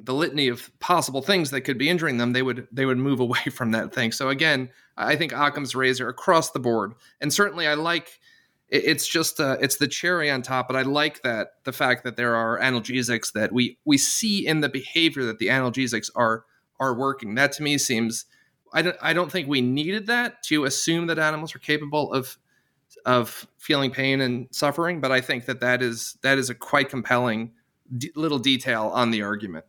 [0.00, 3.20] the litany of possible things that could be injuring them they would they would move
[3.26, 4.12] away from that thing.
[4.12, 6.94] So again i think occam's razor across the board.
[7.20, 8.20] And certainly i like
[8.68, 12.16] it's just uh, it's the cherry on top but i like that the fact that
[12.16, 16.44] there are analgesics that we we see in the behavior that the analgesics are
[16.80, 17.34] are working.
[17.34, 18.26] That to me seems
[18.72, 22.36] i don't i don't think we needed that to assume that animals are capable of
[23.06, 26.88] of feeling pain and suffering but i think that that is that is a quite
[26.88, 27.52] compelling
[27.96, 29.64] d- little detail on the argument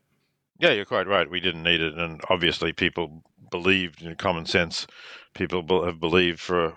[0.59, 4.87] yeah you're quite right we didn't need it and obviously people believed in common sense
[5.35, 6.75] people have believed for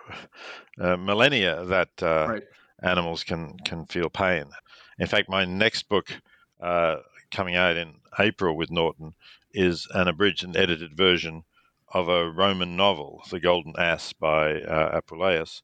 [0.80, 2.42] uh, millennia that uh, right.
[2.82, 4.44] animals can can feel pain.
[4.98, 6.12] In fact, my next book,
[6.60, 6.96] uh,
[7.30, 9.14] coming out in April with Norton,
[9.52, 11.44] is an abridged and edited version
[11.94, 15.62] of a Roman novel, The Golden Ass by uh, Apuleius,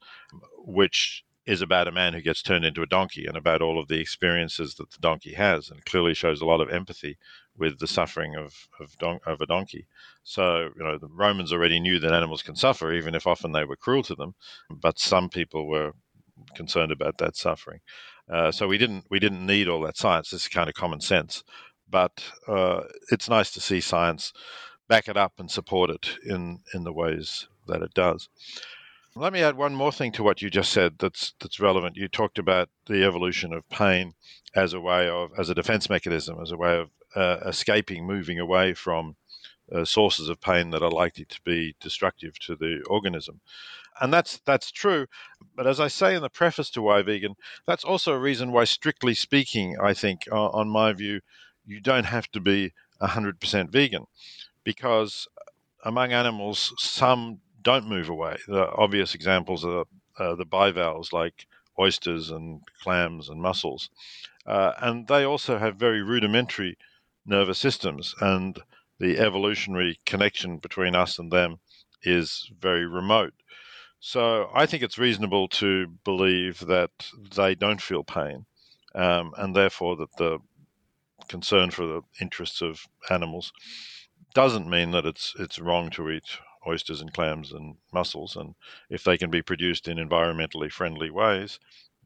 [0.59, 3.89] which is about a man who gets turned into a donkey and about all of
[3.89, 7.19] the experiences that the donkey has, and clearly shows a lot of empathy
[7.57, 9.87] with the suffering of of, don- of a donkey.
[10.23, 13.65] So you know the Romans already knew that animals can suffer, even if often they
[13.65, 14.35] were cruel to them.
[14.71, 15.93] But some people were
[16.55, 17.81] concerned about that suffering.
[18.31, 20.31] Uh, so we didn't we didn't need all that science.
[20.31, 21.45] This is kind of common sense.
[21.91, 24.33] But uh, it's nice to see science
[24.89, 28.29] back it up and support it in in the ways that it does.
[29.17, 31.97] Let me add one more thing to what you just said that's that's relevant.
[31.97, 34.15] You talked about the evolution of pain
[34.57, 38.41] as a way of as a defense mechanism, as a way of uh, escaping, moving
[38.41, 39.15] away from
[39.71, 43.41] uh, sources of pain that are likely to be destructive to the organism.
[44.01, 45.07] And that's that's true.
[45.55, 48.65] But as I say in the preface to Why Vegan, that's also a reason why,
[48.65, 51.21] strictly speaking, I think, uh, on my view,
[51.65, 54.07] you don't have to be 100% vegan
[54.65, 55.29] because
[55.85, 58.37] among animals, some don't move away.
[58.47, 59.85] The obvious examples are
[60.19, 61.47] uh, the bivalves like
[61.79, 63.91] oysters and clams and mussels.
[64.47, 66.77] Uh, and they also have very rudimentary
[67.27, 68.61] nervous systems, and
[69.01, 71.59] the evolutionary connection between us and them
[72.03, 73.35] is very remote.
[73.99, 76.91] So I think it's reasonable to believe that
[77.35, 78.45] they don't feel pain,
[78.95, 80.39] um, and therefore that the
[81.29, 83.51] concern for the interests of animals
[84.35, 88.37] doesn't mean that it's it's wrong to eat oysters and clams and mussels.
[88.37, 88.55] And
[88.91, 91.59] if they can be produced in environmentally friendly ways,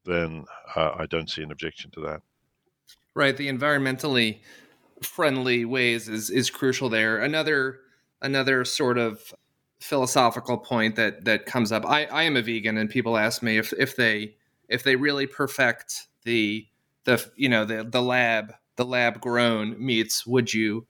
[0.05, 0.45] then
[0.75, 2.23] uh, I don't see an objection to that.
[3.15, 3.37] Right.
[3.37, 4.41] The environmentally
[5.03, 7.19] friendly ways is is crucial there.
[7.19, 7.81] Another
[8.21, 9.35] another sort of
[9.81, 11.85] philosophical point that that comes up.
[11.87, 14.37] I, I am a vegan, and people ask me if if they
[14.69, 16.67] if they really perfect the
[17.05, 20.87] the you know the the lab the lab grown meats, would you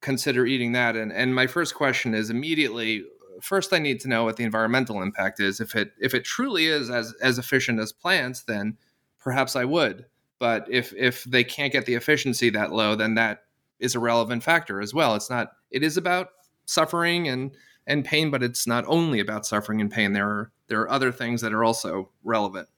[0.00, 0.96] consider eating that?
[0.96, 3.04] And and my first question is immediately
[3.40, 5.60] first I need to know what the environmental impact is.
[5.60, 8.76] If it if it truly is as as efficient as plants, then
[9.18, 10.06] perhaps I would.
[10.38, 13.44] But if if they can't get the efficiency that low, then that
[13.78, 15.14] is a relevant factor as well.
[15.14, 15.52] It's not.
[15.70, 16.28] It is about
[16.66, 17.54] suffering and
[17.86, 20.12] and pain, but it's not only about suffering and pain.
[20.12, 22.68] There are there are other things that are also relevant.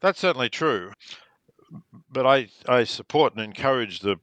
[0.00, 0.92] That's certainly true.
[2.10, 4.16] But I I support and encourage the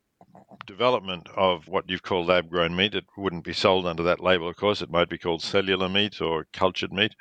[0.65, 2.95] development of what you've called lab grown meat.
[2.95, 4.81] It wouldn't be sold under that label, of course.
[4.81, 7.15] It might be called cellular meat or cultured meat,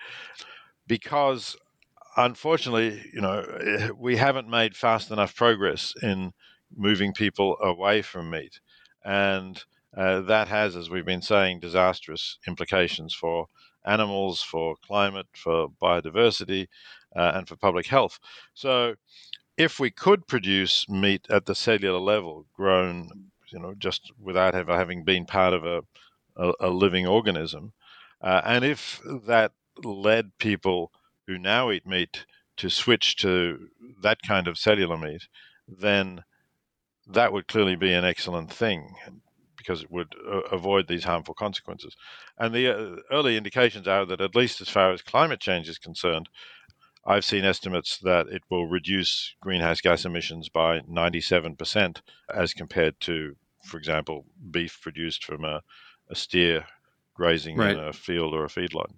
[0.86, 1.56] because
[2.16, 6.32] unfortunately, you know, we haven't made fast enough progress in
[6.76, 8.60] moving people away from meat.
[9.04, 9.62] And
[9.96, 13.46] uh, that has, as we've been saying, disastrous implications for
[13.86, 16.66] animals, for climate, for biodiversity,
[17.16, 18.18] uh, and for public health.
[18.54, 18.94] So,
[19.58, 23.10] if we could produce meat at the cellular level, grown,
[23.52, 25.82] you know, just without ever having been part of a,
[26.36, 27.72] a, a living organism,
[28.22, 29.52] uh, and if that
[29.84, 30.92] led people
[31.26, 32.24] who now eat meat
[32.56, 33.68] to switch to
[34.00, 35.26] that kind of cellular meat,
[35.66, 36.22] then
[37.08, 38.94] that would clearly be an excellent thing
[39.56, 41.94] because it would uh, avoid these harmful consequences.
[42.38, 45.78] And the uh, early indications are that, at least as far as climate change is
[45.78, 46.28] concerned,
[47.04, 52.00] I've seen estimates that it will reduce greenhouse gas emissions by 97%
[52.34, 55.62] as compared to, for example, beef produced from a,
[56.10, 56.64] a steer
[57.14, 57.76] grazing right.
[57.76, 58.90] in a field or a feedlot.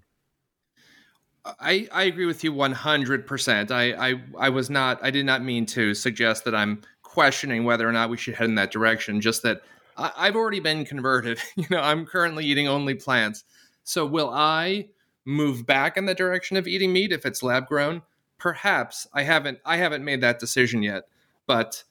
[1.45, 3.71] I, I agree with you 100%.
[3.71, 7.89] I, I, I was not, I did not mean to suggest that I'm questioning whether
[7.89, 9.63] or not we should head in that direction, just that
[9.97, 11.39] I, I've already been converted.
[11.57, 13.45] you know, I'm currently eating only plants.
[13.85, 14.89] So will I
[15.31, 18.03] move back in the direction of eating meat if it's lab grown?
[18.39, 19.07] Perhaps.
[19.12, 21.05] I haven't, I haven't made that decision yet,
[21.47, 21.85] but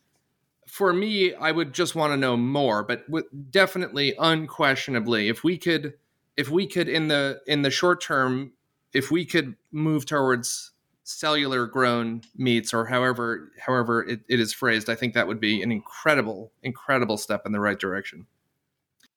[0.67, 3.05] for me, I would just want to know more, but
[3.51, 5.93] definitely, unquestionably, if we could,
[6.37, 8.53] if we could in the in the short term
[8.93, 10.71] if we could move towards
[11.03, 15.61] cellular grown meats or however however it, it is phrased i think that would be
[15.61, 18.25] an incredible incredible step in the right direction.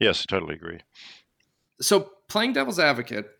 [0.00, 0.80] Yes totally agree.
[1.80, 3.30] So playing devil's advocate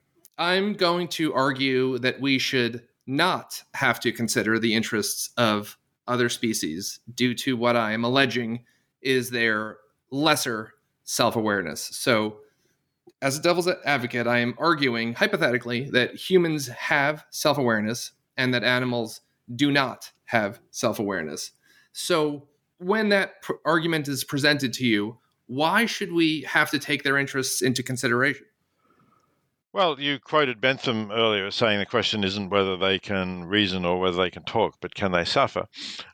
[0.42, 5.78] i'm going to argue that we should not have to consider the interests of
[6.08, 8.64] other species due to what i am alleging
[9.00, 9.78] is their
[10.10, 10.72] lesser
[11.04, 12.38] self-awareness so
[13.22, 18.64] as a devil's advocate, I am arguing hypothetically that humans have self awareness and that
[18.64, 19.20] animals
[19.54, 21.52] do not have self awareness.
[21.92, 27.04] So, when that pr- argument is presented to you, why should we have to take
[27.04, 28.44] their interests into consideration?
[29.74, 34.18] Well, you quoted Bentham earlier saying the question isn't whether they can reason or whether
[34.18, 35.66] they can talk, but can they suffer?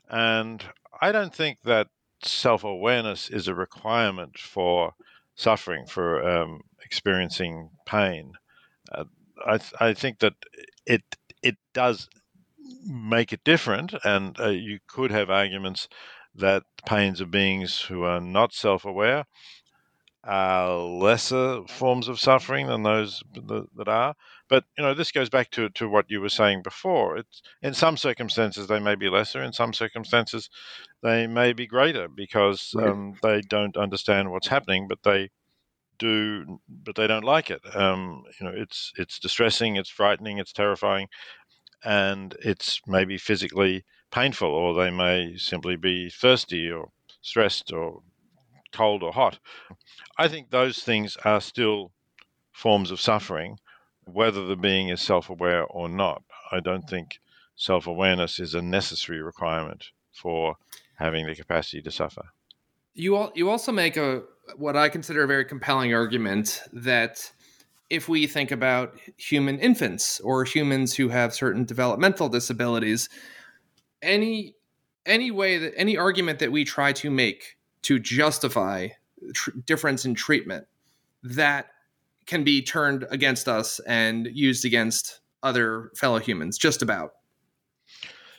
[0.09, 0.63] And
[1.01, 1.87] I don't think that
[2.23, 4.93] self awareness is a requirement for
[5.35, 8.31] suffering, for um, experiencing pain.
[8.91, 9.05] Uh,
[9.45, 10.35] I, th- I think that
[10.85, 11.03] it
[11.43, 12.07] it does
[12.85, 15.89] make it different, and uh, you could have arguments
[16.35, 19.25] that pains of beings who are not self-aware
[20.29, 23.23] are lesser forms of suffering than those
[23.75, 24.13] that are.
[24.47, 27.17] But you know, this goes back to, to what you were saying before.
[27.17, 30.47] It's in some circumstances they may be lesser, in some circumstances
[31.01, 35.31] they may be greater because um, they don't understand what's happening, but they
[35.97, 37.61] do, but they don't like it.
[37.75, 41.07] Um, you know, it's it's distressing, it's frightening, it's terrifying,
[41.83, 46.89] and it's maybe physically painful, or they may simply be thirsty or
[47.23, 48.03] stressed or
[48.71, 49.39] cold or hot.
[50.17, 51.91] I think those things are still
[52.51, 53.57] forms of suffering,
[54.05, 56.23] whether the being is self-aware or not.
[56.51, 57.19] I don't think
[57.55, 60.55] self-awareness is a necessary requirement for
[60.95, 62.23] having the capacity to suffer.
[62.93, 64.23] You all, you also make a
[64.57, 67.31] what I consider a very compelling argument that
[67.89, 73.09] if we think about human infants or humans who have certain developmental disabilities,
[74.01, 74.55] any
[75.05, 78.89] any way that any argument that we try to make to justify
[79.33, 80.67] tr- difference in treatment
[81.23, 81.67] that
[82.25, 87.13] can be turned against us and used against other fellow humans just about.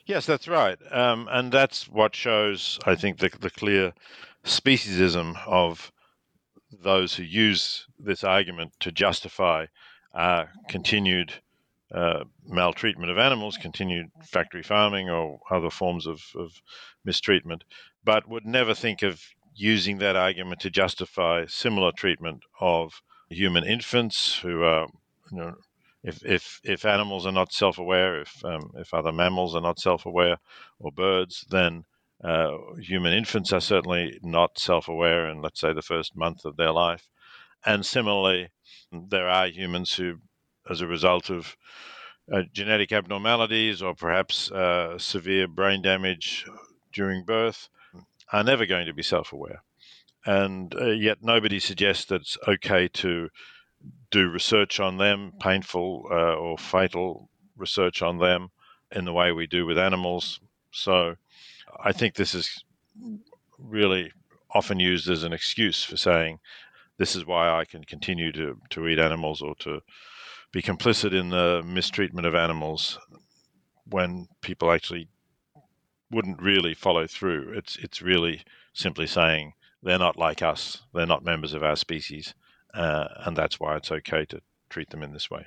[0.07, 0.79] Yes that's right.
[0.91, 3.93] Um, and that's what shows i think the, the clear
[4.45, 5.93] speciesism of
[6.83, 9.67] those who use this argument to justify
[10.15, 11.33] uh, continued
[11.93, 16.53] uh, maltreatment of animals, continued factory farming, or other forms of, of,
[17.05, 17.65] mistreatment,
[18.05, 19.23] but would never think of
[19.55, 24.87] using that argument to justify similar treatment of human infants who are,
[25.31, 25.55] you know,
[26.03, 29.79] if, if, if animals are not self aware, if, um, if other mammals are not
[29.79, 30.39] self aware,
[30.79, 31.85] or birds, then
[32.25, 36.57] uh, human infants are certainly not self aware in, let's say, the first month of
[36.57, 37.09] their life.
[37.65, 38.49] And similarly,
[38.91, 40.17] there are humans who,
[40.69, 41.55] as a result of
[42.33, 46.47] uh, genetic abnormalities or perhaps uh, severe brain damage
[46.93, 47.69] during birth,
[48.33, 49.63] are never going to be self aware.
[50.27, 53.29] And uh, yet, nobody suggests that it's okay to
[54.11, 58.51] do research on them, painful uh, or fatal research on them,
[58.93, 60.41] in the way we do with animals.
[60.73, 61.15] So,
[61.83, 62.65] I think this is
[63.59, 64.13] really
[64.53, 66.39] often used as an excuse for saying
[66.99, 69.81] this is why I can continue to, to eat animals or to
[70.53, 72.99] be complicit in the mistreatment of animals
[73.89, 75.09] when people actually
[76.11, 77.53] wouldn't really follow through.
[77.57, 78.43] It's it's really
[78.73, 79.53] simply saying
[79.83, 82.35] they're not like us, they're not members of our species,
[82.75, 85.47] uh, and that's why it's okay to treat them in this way.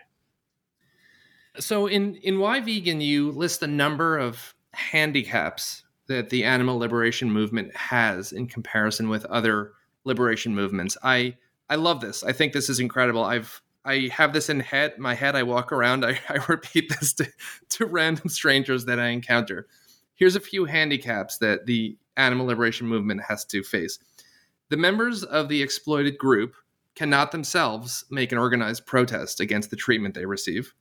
[1.60, 7.32] So in in Why Vegan, you list a number of handicaps that the animal liberation
[7.32, 10.98] movement has in comparison with other liberation movements.
[11.04, 11.36] I
[11.70, 12.24] I love this.
[12.24, 13.24] I think this is incredible.
[13.24, 15.36] I've I have this in head my head.
[15.36, 16.06] I walk around.
[16.06, 17.28] I, I repeat this to,
[17.70, 19.68] to random strangers that I encounter.
[20.16, 24.00] Here's a few handicaps that the animal liberation movement has to face.
[24.70, 26.56] The members of the exploited group
[26.96, 30.74] cannot themselves make an organized protest against the treatment they receive.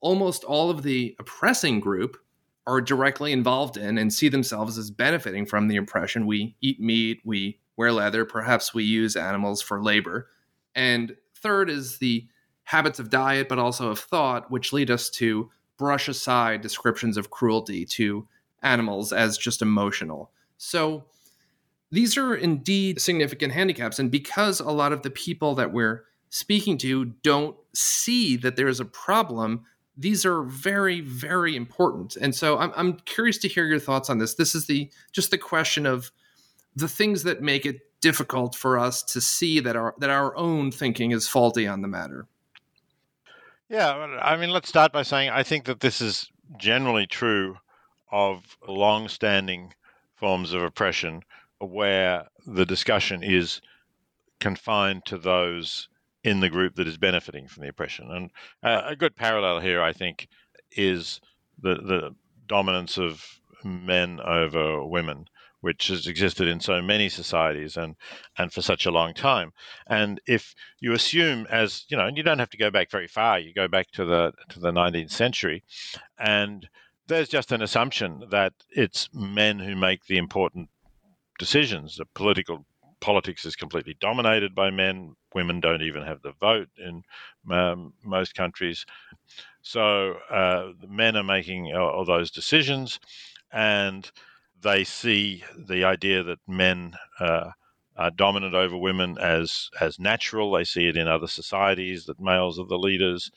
[0.00, 2.16] Almost all of the oppressing group
[2.66, 7.20] are directly involved in and see themselves as benefiting from the impression we eat meat,
[7.24, 10.28] we wear leather, perhaps we use animals for labor.
[10.74, 12.26] And third is the
[12.64, 17.30] habits of diet, but also of thought, which lead us to brush aside descriptions of
[17.30, 18.28] cruelty to
[18.62, 20.30] animals as just emotional.
[20.56, 21.04] So
[21.90, 23.98] these are indeed significant handicaps.
[23.98, 28.80] And because a lot of the people that we're speaking to don't see that there's
[28.80, 29.64] a problem,
[29.96, 32.16] these are very, very important.
[32.16, 34.34] And so I'm, I'm curious to hear your thoughts on this.
[34.34, 36.12] This is the just the question of
[36.76, 40.70] the things that make it difficult for us to see that our that our own
[40.70, 42.26] thinking is faulty on the matter.
[43.68, 43.90] Yeah,
[44.22, 47.56] I mean, let's start by saying I think that this is generally true
[48.10, 49.74] of long-standing
[50.14, 51.22] forms of oppression
[51.60, 53.60] where the discussion is
[54.40, 55.88] confined to those
[56.24, 58.10] in the group that is benefiting from the oppression.
[58.10, 58.30] And
[58.62, 60.28] uh, a good parallel here, I think,
[60.72, 61.20] is
[61.60, 62.14] the the
[62.46, 65.28] dominance of men over women
[65.60, 67.96] which has existed in so many societies and
[68.36, 69.52] and for such a long time.
[69.88, 73.08] And if you assume, as you know, and you don't have to go back very
[73.08, 75.64] far, you go back to the to the 19th century,
[76.18, 76.68] and
[77.08, 80.68] there's just an assumption that it's men who make the important
[81.38, 81.96] decisions.
[81.96, 82.66] The political
[83.00, 85.16] politics is completely dominated by men.
[85.34, 87.02] Women don't even have the vote in
[87.50, 88.84] um, most countries.
[89.62, 93.00] So uh, men are making all, those decisions,
[93.52, 94.10] and
[94.60, 97.50] they see the idea that men uh,
[97.96, 100.52] are dominant over women as as natural.
[100.52, 103.30] They see it in other societies that males are the leaders.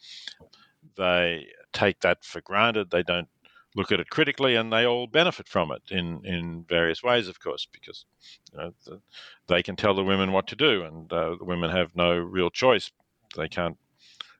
[0.98, 2.92] They take that for granted.
[2.92, 3.30] They don't
[3.76, 7.40] look at it critically, and they all benefit from it in in various ways, of
[7.40, 8.06] course, because
[8.52, 9.02] you know, the,
[9.48, 12.50] they can tell the women what to do, and uh, the women have no real
[12.50, 12.92] choice.
[13.36, 13.78] They can't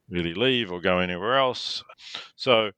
[0.10, 1.84] really leave or go anywhere else.
[2.36, 2.72] So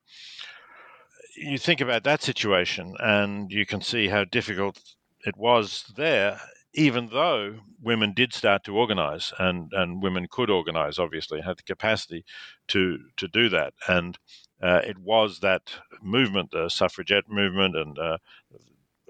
[1.35, 4.79] you think about that situation and you can see how difficult
[5.25, 6.39] it was there,
[6.73, 11.63] even though women did start to organize and, and women could organize, obviously, had the
[11.63, 12.23] capacity
[12.67, 13.73] to, to do that.
[13.87, 14.17] And
[14.63, 18.17] uh, it was that movement, the suffragette movement and uh,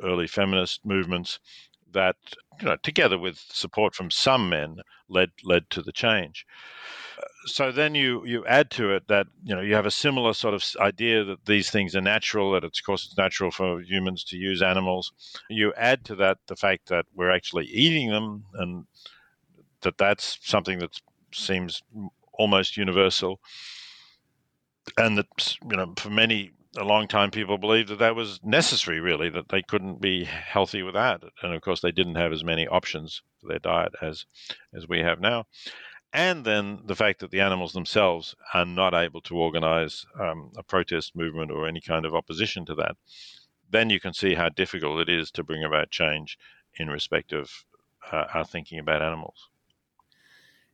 [0.04, 1.39] early feminist movements,
[1.91, 2.16] that,
[2.60, 4.78] you know, together with support from some men,
[5.08, 6.45] led led to the change.
[7.45, 10.56] So then you you add to it that you know you have a similar sort
[10.56, 14.24] of idea that these things are natural that it's, of course it's natural for humans
[14.26, 15.12] to use animals.
[15.49, 18.86] You add to that the fact that we're actually eating them and
[19.82, 20.99] that that's something that
[21.32, 21.84] seems
[22.34, 23.39] almost universal
[24.98, 29.00] and that you know for many a long time people believed that that was necessary
[29.00, 32.44] really that they couldn't be healthy without it and of course they didn't have as
[32.44, 34.26] many options for their diet as
[34.74, 35.46] as we have now
[36.14, 40.62] and then the fact that the animals themselves are not able to organize um, a
[40.62, 42.96] protest movement or any kind of opposition to that,
[43.72, 46.38] then you can see how difficult it is to bring about change
[46.76, 47.50] in respect of
[48.12, 49.50] uh, our thinking about animals.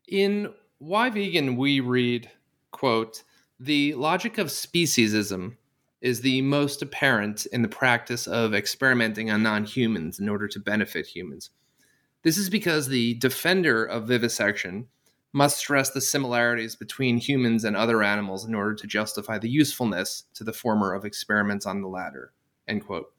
[0.10, 2.30] In Why Vegan, we read,
[2.72, 3.24] quote,
[3.60, 5.57] the logic of speciesism
[6.01, 10.60] is the most apparent in the practice of experimenting on non humans in order to
[10.60, 11.49] benefit humans.
[12.24, 14.88] This is because the defender of vivisection
[15.34, 20.24] must stress the similarities between humans and other animals in order to justify the usefulness
[20.34, 22.32] to the former of experiments on the latter.
[22.68, 23.14] End quote.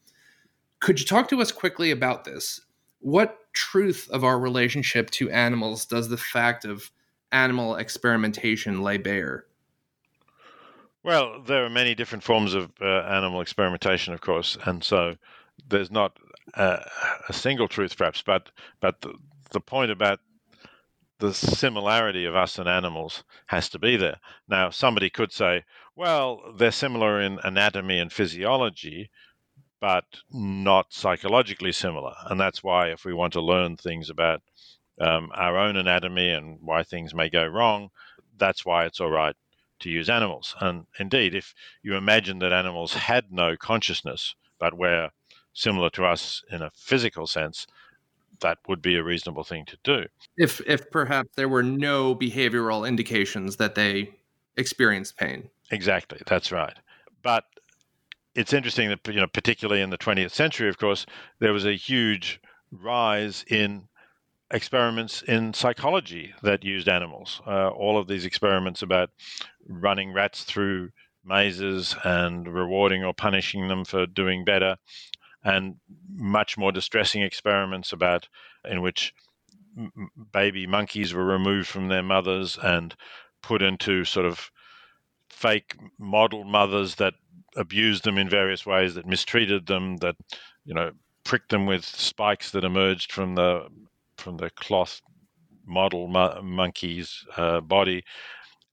[0.81, 2.63] Could you talk to us quickly about this?
[3.01, 6.91] What truth of our relationship to animals does the fact of
[7.31, 9.45] animal experimentation lay bare?
[11.03, 15.17] Well, there are many different forms of uh, animal experimentation, of course, and so
[15.69, 16.19] there's not
[16.55, 16.81] uh,
[17.29, 19.15] a single truth, perhaps, but but the,
[19.51, 20.21] the point about
[21.19, 24.19] the similarity of us and animals has to be there.
[24.49, 25.65] Now, somebody could say,
[25.97, 29.11] well, they're similar in anatomy and physiology,
[29.81, 32.15] but not psychologically similar.
[32.27, 34.43] And that's why, if we want to learn things about
[35.01, 37.91] um, our own anatomy and why things may go wrong,
[38.37, 39.37] that's why it's all right
[39.81, 40.55] to use animals.
[40.61, 45.11] And indeed, if you imagine that animals had no consciousness, but were
[45.53, 47.67] similar to us in a physical sense,
[48.41, 50.05] that would be a reasonable thing to do.
[50.37, 54.11] If if perhaps there were no behavioral indications that they
[54.57, 55.51] experienced pain.
[55.71, 56.75] Exactly, that's right.
[57.23, 57.45] But
[58.35, 61.07] it's interesting that you know, particularly in the 20th century, of course,
[61.39, 62.41] there was a huge
[62.73, 63.89] rise in
[64.51, 67.41] experiments in psychology that used animals.
[67.47, 69.11] Uh, all of these experiments about
[69.69, 70.91] running rats through
[71.25, 74.77] mazes and rewarding or punishing them for doing better
[75.45, 75.77] and
[76.15, 78.29] much more distressing experiments about
[78.65, 79.15] in which
[79.77, 82.95] m- baby monkeys were removed from their mothers and
[83.43, 84.51] put into sort of
[85.29, 87.15] fake model mothers that
[87.57, 90.17] abused them in various ways, that mistreated them, that
[90.65, 90.91] you know
[91.25, 93.67] pricked them with spikes that emerged from the
[94.21, 95.01] from the cloth
[95.67, 98.05] model mo- monkey's uh, body,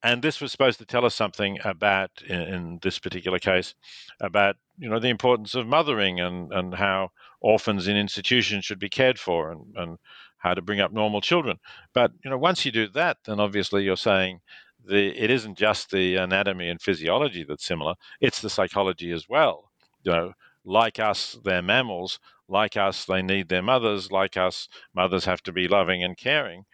[0.03, 3.73] and this was supposed to tell us something about, in, in, this particular case,
[4.21, 7.09] about you know the importance of mothering and and how
[7.41, 9.97] orphans in institutions should be cared for and and
[10.37, 11.57] how to bring up normal children.
[11.93, 14.39] But you know once you do that, then obviously you're saying
[14.85, 19.71] the it isn't just the anatomy and physiology that's similar; it's the psychology as well.
[20.03, 20.33] You know,
[20.63, 22.19] like us, they're mammals.
[22.47, 24.11] Like us, they need their mothers.
[24.11, 26.65] Like us, mothers have to be loving and caring.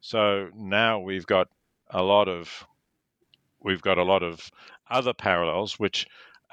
[0.00, 1.48] So now we've got
[1.90, 2.66] a lot of
[3.60, 4.50] we've got a lot of
[4.90, 6.06] other parallels which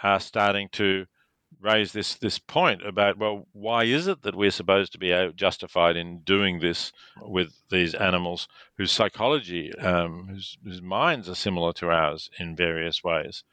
[0.03, 1.05] are starting to
[1.59, 5.97] raise this this point about well why is it that we're supposed to be justified
[5.97, 6.91] in doing this
[7.23, 13.03] with these animals whose psychology um, whose, whose minds are similar to ours in various
[13.03, 13.43] ways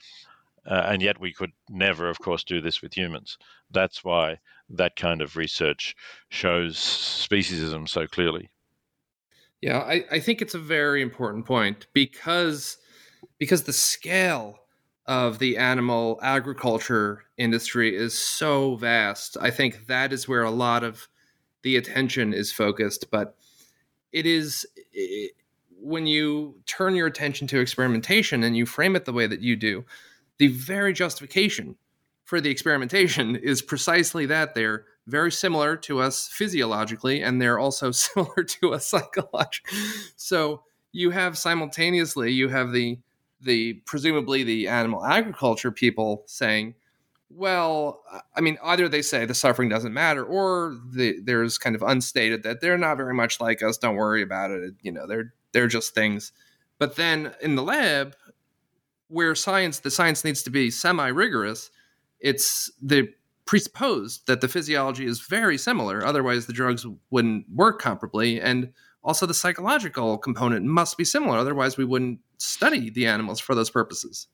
[0.67, 3.39] uh, and yet we could never of course do this with humans
[3.71, 4.39] that's why
[4.69, 5.95] that kind of research
[6.29, 8.51] shows speciesism so clearly
[9.61, 12.79] yeah I, I think it's a very important point because
[13.39, 14.59] because the scale
[15.07, 19.37] of the animal agriculture industry is so vast.
[19.41, 21.09] I think that is where a lot of
[21.63, 23.11] the attention is focused.
[23.11, 23.37] But
[24.13, 25.33] it is it,
[25.81, 29.55] when you turn your attention to experimentation and you frame it the way that you
[29.55, 29.85] do,
[30.39, 31.77] the very justification
[32.27, 37.91] for the experimentation is precisely that they're very similar to us physiologically and they're also
[37.93, 39.79] similar to us psychologically.
[40.17, 40.63] So
[40.93, 42.99] you have simultaneously you have the
[43.41, 46.75] the presumably the animal agriculture people saying,
[47.29, 48.03] well,
[48.35, 52.43] I mean, either they say the suffering doesn't matter, or the, there's kind of unstated
[52.45, 53.79] that they're not very much like us.
[53.79, 54.75] Don't worry about it.
[54.83, 56.33] You know, they're they're just things.
[56.79, 58.15] But then in the lab,
[59.09, 61.71] where science the science needs to be semi rigorous,
[62.21, 63.09] it's the
[63.45, 66.05] presupposed that the physiology is very similar.
[66.05, 68.73] Otherwise, the drugs wouldn't work comparably, and
[69.07, 73.71] also the psychological component must be similar otherwise we wouldn't study the animals for those
[73.71, 74.27] purposes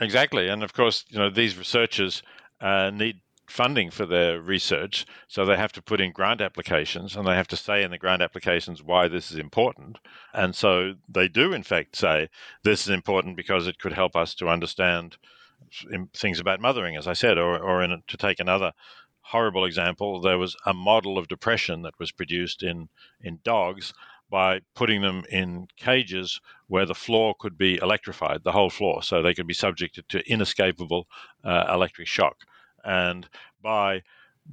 [0.00, 2.22] exactly and of course you know these researchers
[2.62, 7.26] uh, need funding for their research so they have to put in grant applications and
[7.26, 9.98] they have to say in the grant applications why this is important
[10.32, 12.28] and so they do in fact say
[12.62, 15.16] this is important because it could help us to understand
[16.14, 18.72] things about mothering as i said or, or in, to take another
[19.30, 22.88] horrible example, there was a model of depression that was produced in,
[23.22, 23.92] in dogs
[24.28, 29.22] by putting them in cages where the floor could be electrified, the whole floor, so
[29.22, 31.06] they could be subjected to inescapable
[31.44, 32.38] uh, electric shock.
[32.84, 33.28] And
[33.62, 34.02] by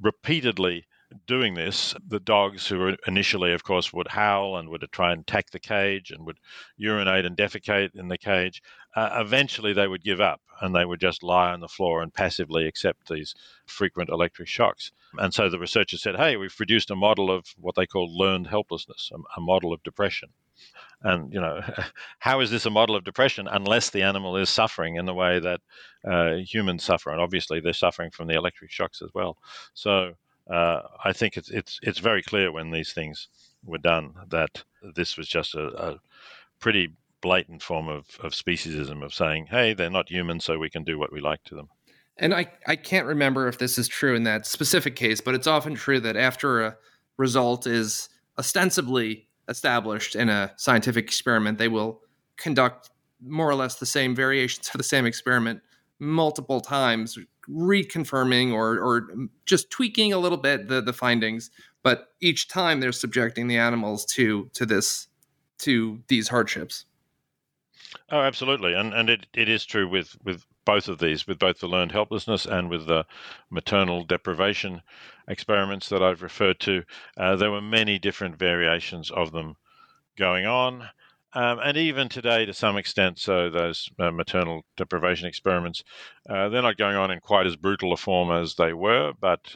[0.00, 0.86] repeatedly
[1.26, 5.50] doing this, the dogs who initially, of course, would howl and would try and attack
[5.50, 6.38] the cage and would
[6.76, 8.62] urinate and defecate in the cage,
[8.94, 12.12] uh, eventually they would give up and they would just lie on the floor and
[12.12, 13.34] passively accept these
[13.66, 14.92] frequent electric shocks.
[15.18, 18.46] And so the researchers said, hey, we've produced a model of what they call learned
[18.46, 20.30] helplessness, a, a model of depression.
[21.02, 21.60] And, you know,
[22.18, 25.38] how is this a model of depression unless the animal is suffering in the way
[25.38, 25.60] that
[26.06, 27.10] uh, humans suffer?
[27.10, 29.38] And obviously they're suffering from the electric shocks as well.
[29.74, 30.14] So,
[30.50, 33.28] uh, I think it's it's it's very clear when these things
[33.64, 34.62] were done that
[34.94, 36.00] this was just a, a
[36.60, 40.84] pretty blatant form of, of speciesism of saying, hey, they're not human, so we can
[40.84, 41.68] do what we like to them.
[42.16, 45.46] And I, I can't remember if this is true in that specific case, but it's
[45.46, 46.76] often true that after a
[47.16, 52.00] result is ostensibly established in a scientific experiment, they will
[52.36, 52.90] conduct
[53.20, 55.60] more or less the same variations of the same experiment
[55.98, 57.18] multiple times,
[57.50, 59.08] reconfirming or or
[59.46, 61.50] just tweaking a little bit the the findings.
[61.82, 65.08] But each time they're subjecting the animals to to this
[65.58, 66.84] to these hardships.
[68.10, 71.60] Oh, absolutely, and and it, it is true with with both of these, with both
[71.60, 73.06] the learned helplessness and with the
[73.48, 74.82] maternal deprivation
[75.26, 76.82] experiments that I've referred to.
[77.16, 79.56] Uh, there were many different variations of them
[80.18, 80.90] going on.
[81.34, 85.84] Um, and even today, to some extent, so those uh, maternal deprivation experiments,
[86.28, 89.54] uh, they're not going on in quite as brutal a form as they were, but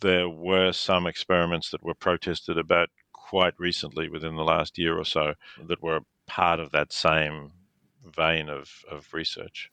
[0.00, 5.04] there were some experiments that were protested about quite recently within the last year or
[5.04, 5.34] so
[5.66, 7.52] that were part of that same
[8.04, 9.70] vein of, of research.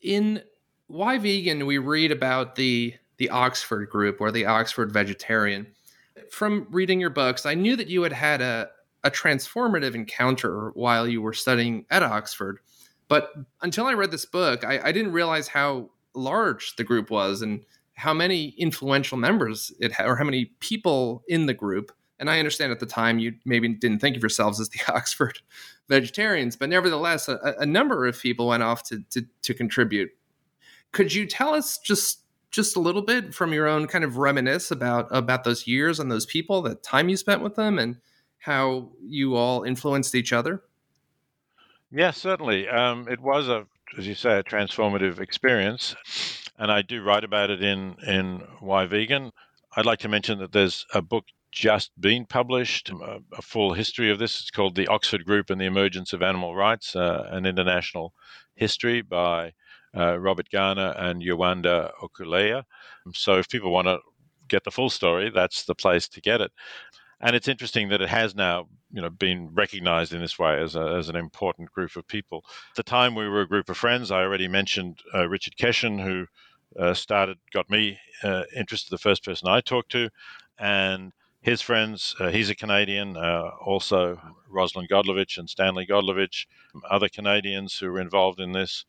[0.00, 0.42] In
[0.86, 5.66] Why Vegan, we read about the the Oxford group or the Oxford vegetarian.
[6.30, 8.68] From reading your books, I knew that you had had a,
[9.06, 12.58] a transformative encounter while you were studying at Oxford.
[13.06, 13.32] But
[13.62, 17.64] until I read this book, I, I didn't realize how large the group was and
[17.94, 21.92] how many influential members it had, or how many people in the group.
[22.18, 25.38] And I understand at the time you maybe didn't think of yourselves as the Oxford
[25.88, 30.10] vegetarians, but nevertheless, a, a number of people went off to, to, to contribute.
[30.90, 34.70] Could you tell us just just a little bit from your own kind of reminisce
[34.70, 37.98] about about those years and those people, the time you spent with them, and
[38.38, 40.62] how you all influenced each other?
[41.90, 42.68] Yes, certainly.
[42.68, 43.66] Um, it was a,
[43.96, 45.94] as you say, a transformative experience,
[46.58, 49.32] and I do write about it in in Why Vegan.
[49.76, 54.10] I'd like to mention that there's a book just been published, a, a full history
[54.10, 54.40] of this.
[54.40, 58.12] It's called The Oxford Group and the Emergence of Animal Rights, uh, an international
[58.54, 59.52] history by
[59.96, 62.62] uh, Robert Garner and Yewande Okuleye.
[63.14, 63.98] So if people want to
[64.48, 66.52] get the full story, that's the place to get it.
[67.20, 70.76] And it's interesting that it has now, you know, been recognized in this way as,
[70.76, 72.44] a, as an important group of people.
[72.70, 74.10] At the time, we were a group of friends.
[74.10, 76.26] I already mentioned uh, Richard Keshen, who
[76.78, 80.10] uh, started, got me uh, interested, the first person I talked to.
[80.58, 86.46] And his friends, uh, he's a Canadian, uh, also Rosalind Godlovitch and Stanley Godlovitch,
[86.90, 88.84] other Canadians who were involved in this.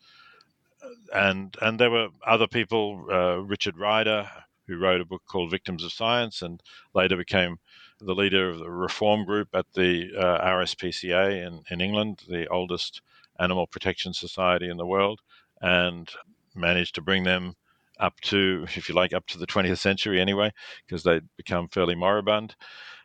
[1.14, 4.28] And, and there were other people, uh, Richard Ryder,
[4.68, 6.62] who wrote a book called Victims of Science and
[6.94, 7.58] later became
[8.00, 13.00] the leader of the reform group at the uh, RSPCA in, in England, the oldest
[13.40, 15.20] animal protection society in the world,
[15.60, 16.10] and
[16.54, 17.54] managed to bring them
[17.98, 20.52] up to, if you like, up to the 20th century anyway,
[20.86, 22.54] because they'd become fairly moribund.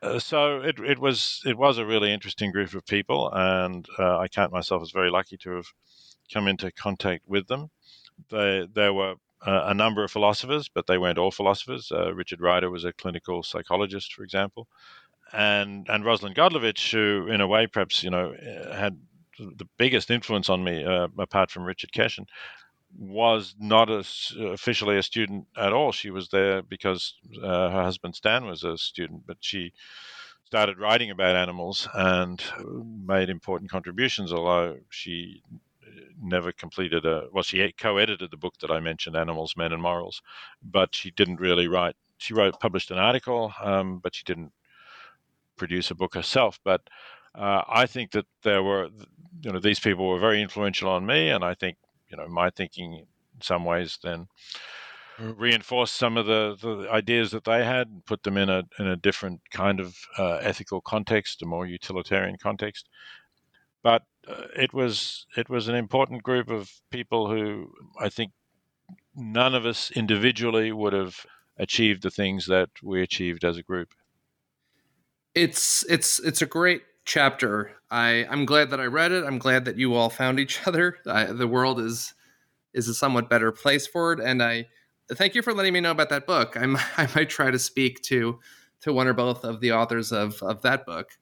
[0.02, 4.18] Uh, so it, it was it was a really interesting group of people, and uh,
[4.18, 5.68] I count myself as very lucky to have
[6.32, 7.70] come into contact with them.
[8.30, 11.92] They there were uh, a number of philosophers, but they weren't all philosophers.
[11.92, 14.68] Uh, Richard Ryder was a clinical psychologist, for example,
[15.32, 18.34] and and Rosalind Godlovitch, who in a way perhaps you know
[18.72, 18.98] had
[19.38, 22.26] the biggest influence on me, uh, apart from Richard Keshen,
[22.98, 25.92] was not officially a student at all.
[25.92, 29.74] She was there because uh, her husband Stan was a student, but she
[30.46, 32.44] started writing about animals and
[33.06, 35.42] made important contributions, although she
[36.22, 40.22] never completed a well she co-edited the book that i mentioned animals men and morals
[40.62, 44.52] but she didn't really write she wrote published an article um, but she didn't
[45.56, 46.60] produce a book herself.
[46.64, 46.82] But
[47.36, 48.90] uh, i think that there were
[49.42, 51.78] you know these people were very influential on me and i think
[52.10, 53.06] you know my thinking in
[53.42, 54.28] some ways then
[55.20, 58.88] reinforced some of the, the ideas that they had and put them in a in
[58.88, 62.90] a different kind of uh, ethical context a more utilitarian context
[63.84, 68.32] but uh, it was it was an important group of people who I think
[69.16, 71.26] none of us individually would have
[71.58, 73.94] achieved the things that we achieved as a group.
[75.36, 77.74] It's it's it's a great chapter.
[77.92, 79.26] I I'm glad that I read it.
[79.26, 80.98] I'm glad that you all found each other.
[81.06, 82.14] I, the world is
[82.74, 84.68] is a somewhat better place for it, and I
[85.12, 86.56] thank you for letting me know about that book.
[86.58, 88.40] I'm I might try to speak to
[88.82, 91.18] to one or both of the authors of of that book.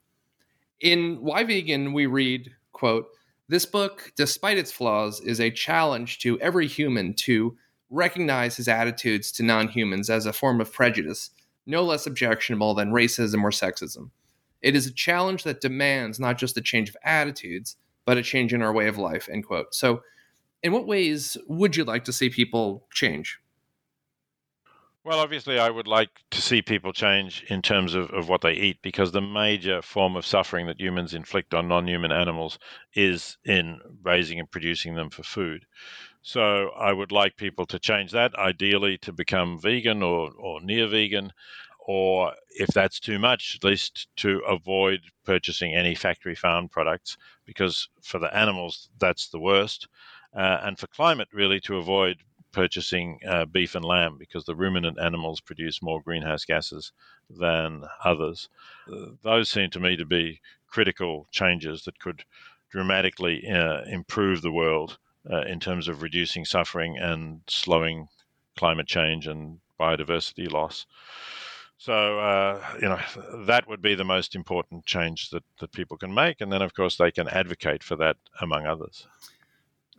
[0.81, 3.07] In Why Vegan, we read, quote,
[3.47, 7.55] this book, despite its flaws, is a challenge to every human to
[7.91, 11.29] recognize his attitudes to non humans as a form of prejudice,
[11.67, 14.09] no less objectionable than racism or sexism.
[14.61, 17.75] It is a challenge that demands not just a change of attitudes,
[18.05, 19.75] but a change in our way of life, end quote.
[19.75, 20.01] So,
[20.63, 23.39] in what ways would you like to see people change?
[25.03, 28.53] Well, obviously, I would like to see people change in terms of, of what they
[28.53, 32.59] eat because the major form of suffering that humans inflict on non human animals
[32.93, 35.65] is in raising and producing them for food.
[36.21, 40.87] So I would like people to change that, ideally to become vegan or, or near
[40.87, 41.33] vegan,
[41.79, 47.89] or if that's too much, at least to avoid purchasing any factory farm products because
[48.03, 49.87] for the animals, that's the worst.
[50.35, 52.17] Uh, and for climate, really to avoid
[52.51, 56.91] purchasing uh, beef and lamb because the ruminant animals produce more greenhouse gases
[57.29, 58.49] than others.
[58.91, 62.23] Uh, those seem to me to be critical changes that could
[62.69, 64.97] dramatically uh, improve the world
[65.31, 68.07] uh, in terms of reducing suffering and slowing
[68.57, 70.85] climate change and biodiversity loss.
[71.77, 72.99] So, uh, you know,
[73.47, 76.39] that would be the most important change that, that people can make.
[76.39, 79.07] And then, of course, they can advocate for that among others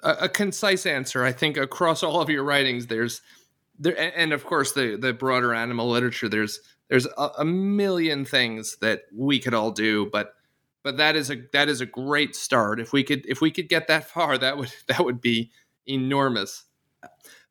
[0.02, 1.24] a, a concise answer.
[1.24, 3.22] I think across all of your writings, there's
[3.78, 6.28] there, and of course the the broader animal literature.
[6.28, 10.34] There's there's a, a million things that we could all do, but
[10.82, 12.80] but that is a that is a great start.
[12.80, 15.50] If we could if we could get that far, that would that would be
[15.86, 16.64] enormous.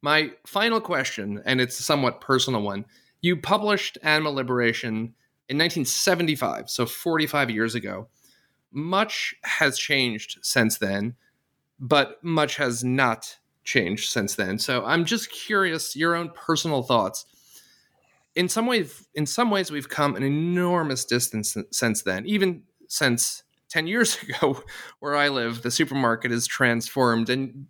[0.01, 2.85] My final question, and it's a somewhat personal one.
[3.21, 5.13] You published Animal Liberation
[5.47, 8.07] in 1975, so 45 years ago.
[8.71, 11.15] Much has changed since then
[11.81, 14.59] but much has not changed since then.
[14.59, 17.25] So I'm just curious your own personal thoughts.
[18.35, 22.25] In some ways, in some ways, we've come an enormous distance since then.
[22.27, 24.63] Even since 10 years ago,
[24.99, 27.65] where I live, the supermarket is transformed, and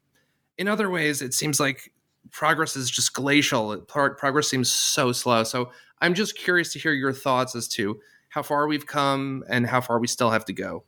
[0.58, 1.92] in other ways, it seems like
[2.32, 3.78] progress is just glacial.
[3.88, 5.44] Progress seems so slow.
[5.44, 8.00] So I'm just curious to hear your thoughts as to
[8.30, 10.84] how far we've come and how far we still have to go.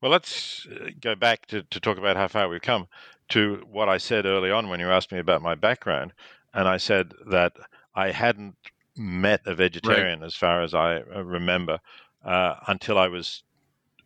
[0.00, 2.88] Well, let's uh, go back to, to talk about how far we've come
[3.30, 6.12] to what I said early on when you asked me about my background.
[6.52, 7.52] And I said that
[7.94, 8.56] I hadn't
[8.96, 10.26] met a vegetarian, right.
[10.26, 11.80] as far as I uh, remember,
[12.24, 13.42] uh, until I was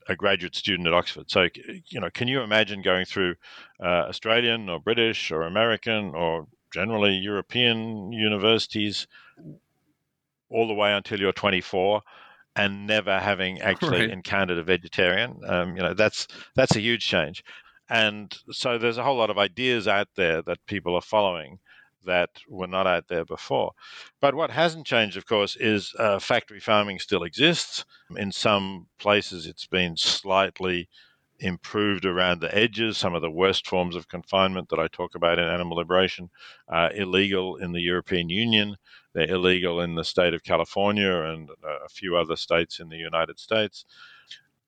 [0.08, 1.30] a graduate student at Oxford.
[1.30, 1.48] So,
[1.86, 3.36] you know, can you imagine going through
[3.80, 9.06] uh, Australian or British or American or generally European universities
[10.48, 12.02] all the way until you're 24
[12.56, 14.10] and never having actually right.
[14.10, 15.40] encountered a vegetarian?
[15.46, 17.44] Um, you know, that's that's a huge change.
[17.88, 21.58] And so there's a whole lot of ideas out there that people are following
[22.04, 23.72] that were not out there before.
[24.20, 27.84] But what hasn't changed, of course, is uh, factory farming still exists.
[28.16, 30.88] In some places, it's been slightly
[31.40, 32.96] improved around the edges.
[32.96, 36.30] Some of the worst forms of confinement that I talk about in animal liberation
[36.68, 38.76] are illegal in the European Union.
[39.12, 41.50] They're illegal in the state of California and
[41.84, 43.84] a few other states in the United States.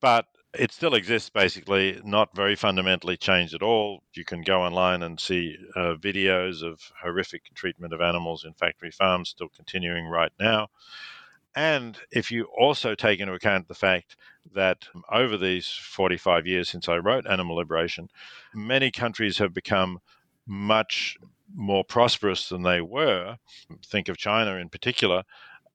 [0.01, 4.03] But it still exists basically, not very fundamentally changed at all.
[4.12, 8.90] You can go online and see uh, videos of horrific treatment of animals in factory
[8.90, 10.68] farms still continuing right now.
[11.55, 14.16] And if you also take into account the fact
[14.55, 18.09] that over these 45 years since I wrote Animal Liberation,
[18.55, 20.01] many countries have become
[20.47, 21.16] much
[21.55, 23.36] more prosperous than they were.
[23.86, 25.24] Think of China in particular,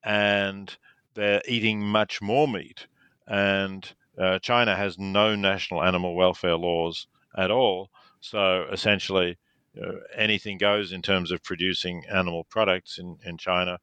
[0.04, 0.76] and
[1.14, 2.88] they're eating much more meat.
[3.28, 7.08] And uh, China has no national animal welfare laws
[7.38, 7.90] at all.
[8.20, 9.38] So essentially,
[9.82, 13.80] uh, anything goes in terms of producing animal products in, in China.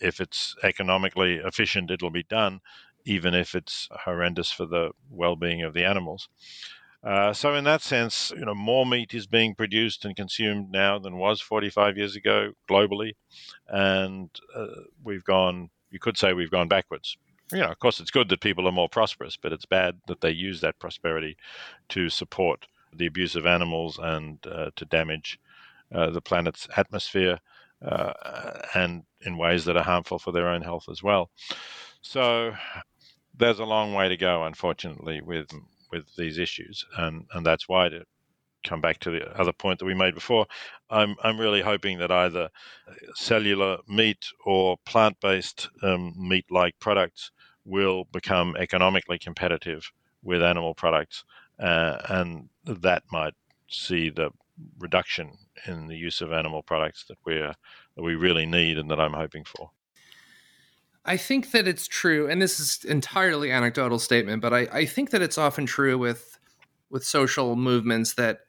[0.00, 2.60] If it's economically efficient, it'll be done,
[3.04, 6.28] even if it's horrendous for the well being of the animals.
[7.04, 10.98] Uh, so, in that sense, you know, more meat is being produced and consumed now
[10.98, 13.12] than was 45 years ago globally,
[13.68, 14.66] and uh,
[15.04, 15.70] we've gone.
[15.90, 17.16] You could say we've gone backwards
[17.52, 20.20] you know, of course, it's good that people are more prosperous, but it's bad that
[20.20, 21.36] they use that prosperity
[21.88, 25.38] to support the abuse of animals and uh, to damage
[25.94, 27.38] uh, the planet's atmosphere
[27.82, 28.12] uh,
[28.74, 31.30] and in ways that are harmful for their own health as well.
[32.02, 32.52] So
[33.36, 35.48] there's a long way to go, unfortunately, with
[35.90, 38.04] with these issues, and and that's why to
[38.64, 40.46] come back to the other point that we made before,
[40.90, 42.48] I'm I'm really hoping that either
[43.14, 47.30] cellular meat or plant-based um, meat-like products
[47.64, 49.90] will become economically competitive
[50.22, 51.24] with animal products,
[51.60, 53.34] uh, and that might
[53.68, 54.30] see the
[54.78, 55.30] reduction
[55.66, 59.12] in the use of animal products that we that we really need and that I'm
[59.12, 59.70] hoping for.
[61.04, 65.10] I think that it's true, and this is entirely anecdotal statement, but I, I think
[65.10, 66.38] that it's often true with
[66.90, 68.40] with social movements that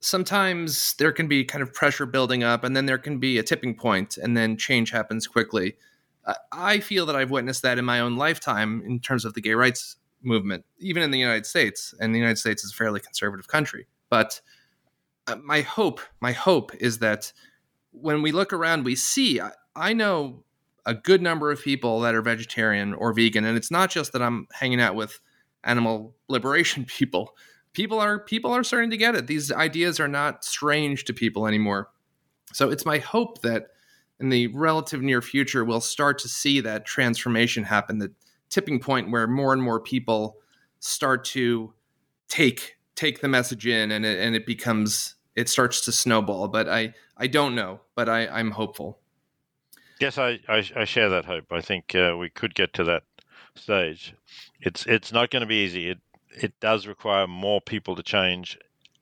[0.00, 3.42] sometimes there can be kind of pressure building up, and then there can be a
[3.42, 5.76] tipping point, and then change happens quickly.
[6.52, 9.54] I feel that I've witnessed that in my own lifetime in terms of the gay
[9.54, 11.94] rights movement, even in the United States.
[12.00, 13.86] And the United States is a fairly conservative country.
[14.08, 14.40] But
[15.26, 17.32] uh, my hope, my hope is that
[17.92, 20.44] when we look around, we see, I, I know
[20.86, 23.44] a good number of people that are vegetarian or vegan.
[23.44, 25.20] And it's not just that I'm hanging out with
[25.62, 27.36] animal liberation people.
[27.72, 29.26] People are people are starting to get it.
[29.26, 31.90] These ideas are not strange to people anymore.
[32.52, 33.68] So it's my hope that
[34.20, 38.12] in the relative near future, we'll start to see that transformation happen, the
[38.48, 40.36] tipping point where more and more people
[40.78, 41.74] start to
[42.28, 46.46] take take the message in and it, and it becomes it starts to snowball.
[46.46, 49.00] But I I don't know, but I I'm hopeful.
[50.00, 51.52] Yes, I I, I share that hope.
[51.52, 53.04] I think uh, we could get to that
[53.54, 54.14] stage.
[54.60, 55.90] It's it's not going to be easy.
[55.90, 55.98] It
[56.30, 58.58] it does require more people to change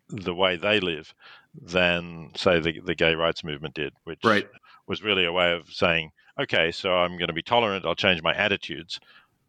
[0.08, 1.14] the way they live
[1.54, 4.46] than say the the gay rights movement did, which right
[4.86, 7.86] was really a way of saying, okay, so I'm going to be tolerant.
[7.86, 9.00] I'll change my attitudes,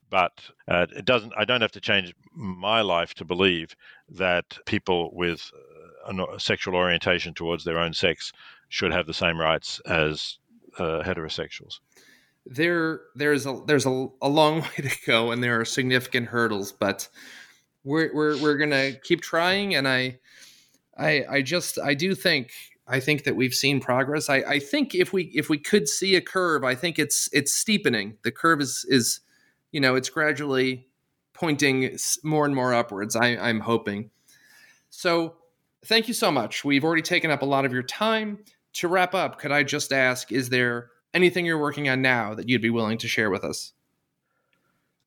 [0.10, 0.32] but
[0.68, 1.34] uh, it doesn't.
[1.38, 3.76] I don't have to change my life to believe
[4.10, 5.52] that people with
[6.08, 8.32] uh, a sexual orientation towards their own sex
[8.70, 10.38] should have the same rights as
[10.78, 11.80] uh, heterosexuals.
[12.46, 16.72] There, there's a there's a, a long way to go, and there are significant hurdles,
[16.72, 17.08] but
[17.84, 20.20] we're we're we're gonna keep trying, and I.
[20.96, 22.52] I, I just I do think
[22.88, 24.30] I think that we've seen progress.
[24.30, 27.52] I, I think if we if we could see a curve, I think it's it's
[27.52, 28.18] steepening.
[28.24, 29.22] The curve is is
[29.72, 30.88] you know it's gradually
[31.34, 33.16] pointing more and more upwards.
[33.16, 34.12] I, I'm hoping.
[34.90, 35.36] So
[35.86, 36.64] thank you so much.
[36.64, 38.40] We've already taken up a lot of your time.
[38.74, 42.50] To wrap up, could I just ask, is there anything you're working on now that
[42.50, 43.74] you'd be willing to share with us?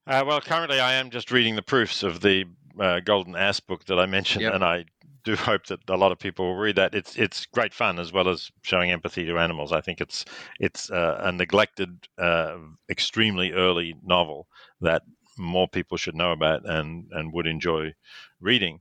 [0.07, 2.45] Uh, well, currently I am just reading the proofs of the
[2.79, 4.55] uh, Golden Ass book that I mentioned, yep.
[4.55, 4.85] and I
[5.25, 6.95] do hope that a lot of people will read that.
[6.95, 9.73] It's it's great fun as well as showing empathy to animals.
[9.73, 10.25] I think it's
[10.61, 12.59] it's uh, a neglected, uh,
[12.89, 14.47] extremely early novel
[14.81, 15.03] that
[15.37, 17.93] more people should know about and and would enjoy
[18.41, 18.79] reading.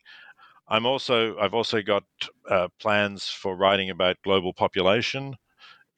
[0.67, 2.03] I'm also I've also got
[2.49, 5.35] uh, plans for writing about global population.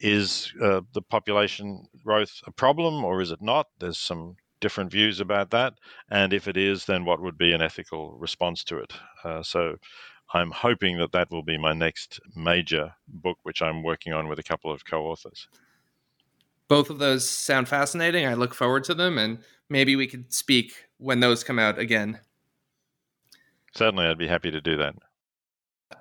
[0.00, 3.66] Is uh, the population growth a problem or is it not?
[3.80, 5.74] There's some different views about that,
[6.10, 8.92] and if it is, then what would be an ethical response to it?
[9.24, 9.76] Uh, so.
[10.34, 14.38] I'm hoping that that will be my next major book, which I'm working on with
[14.38, 15.48] a couple of co-authors.
[16.68, 18.26] Both of those sound fascinating.
[18.26, 19.38] I look forward to them, and
[19.70, 22.20] maybe we could speak when those come out again.
[23.74, 24.94] Certainly, I'd be happy to do that.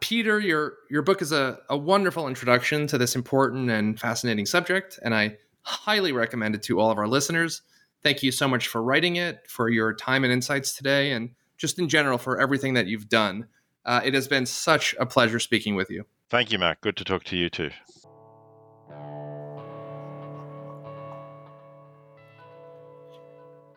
[0.02, 5.00] Peter, your your book is a, a wonderful introduction to this important and fascinating subject,
[5.04, 7.62] and I highly recommend it to all of our listeners.
[8.04, 11.80] Thank you so much for writing it, for your time and insights today, and just
[11.80, 13.48] in general for everything that you've done.
[13.86, 16.06] Uh, it has been such a pleasure speaking with you.
[16.30, 16.82] Thank you, Mac.
[16.82, 17.70] Good to talk to you too.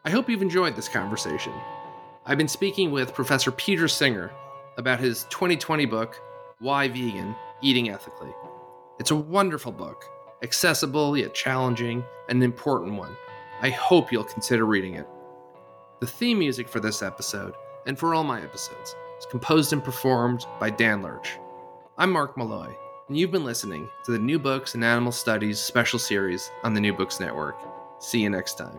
[0.04, 1.52] I hope you've enjoyed this conversation.
[2.30, 4.30] I've been speaking with Professor Peter Singer
[4.76, 6.22] about his 2020 book,
[6.60, 8.30] Why Vegan Eating Ethically.
[9.00, 10.04] It's a wonderful book,
[10.40, 13.16] accessible yet challenging, and an important one.
[13.62, 15.08] I hope you'll consider reading it.
[15.98, 17.54] The theme music for this episode,
[17.86, 21.36] and for all my episodes, is composed and performed by Dan Lurch.
[21.98, 22.72] I'm Mark Malloy,
[23.08, 26.80] and you've been listening to the New Books and Animal Studies special series on the
[26.80, 27.56] New Books Network.
[27.98, 28.78] See you next time.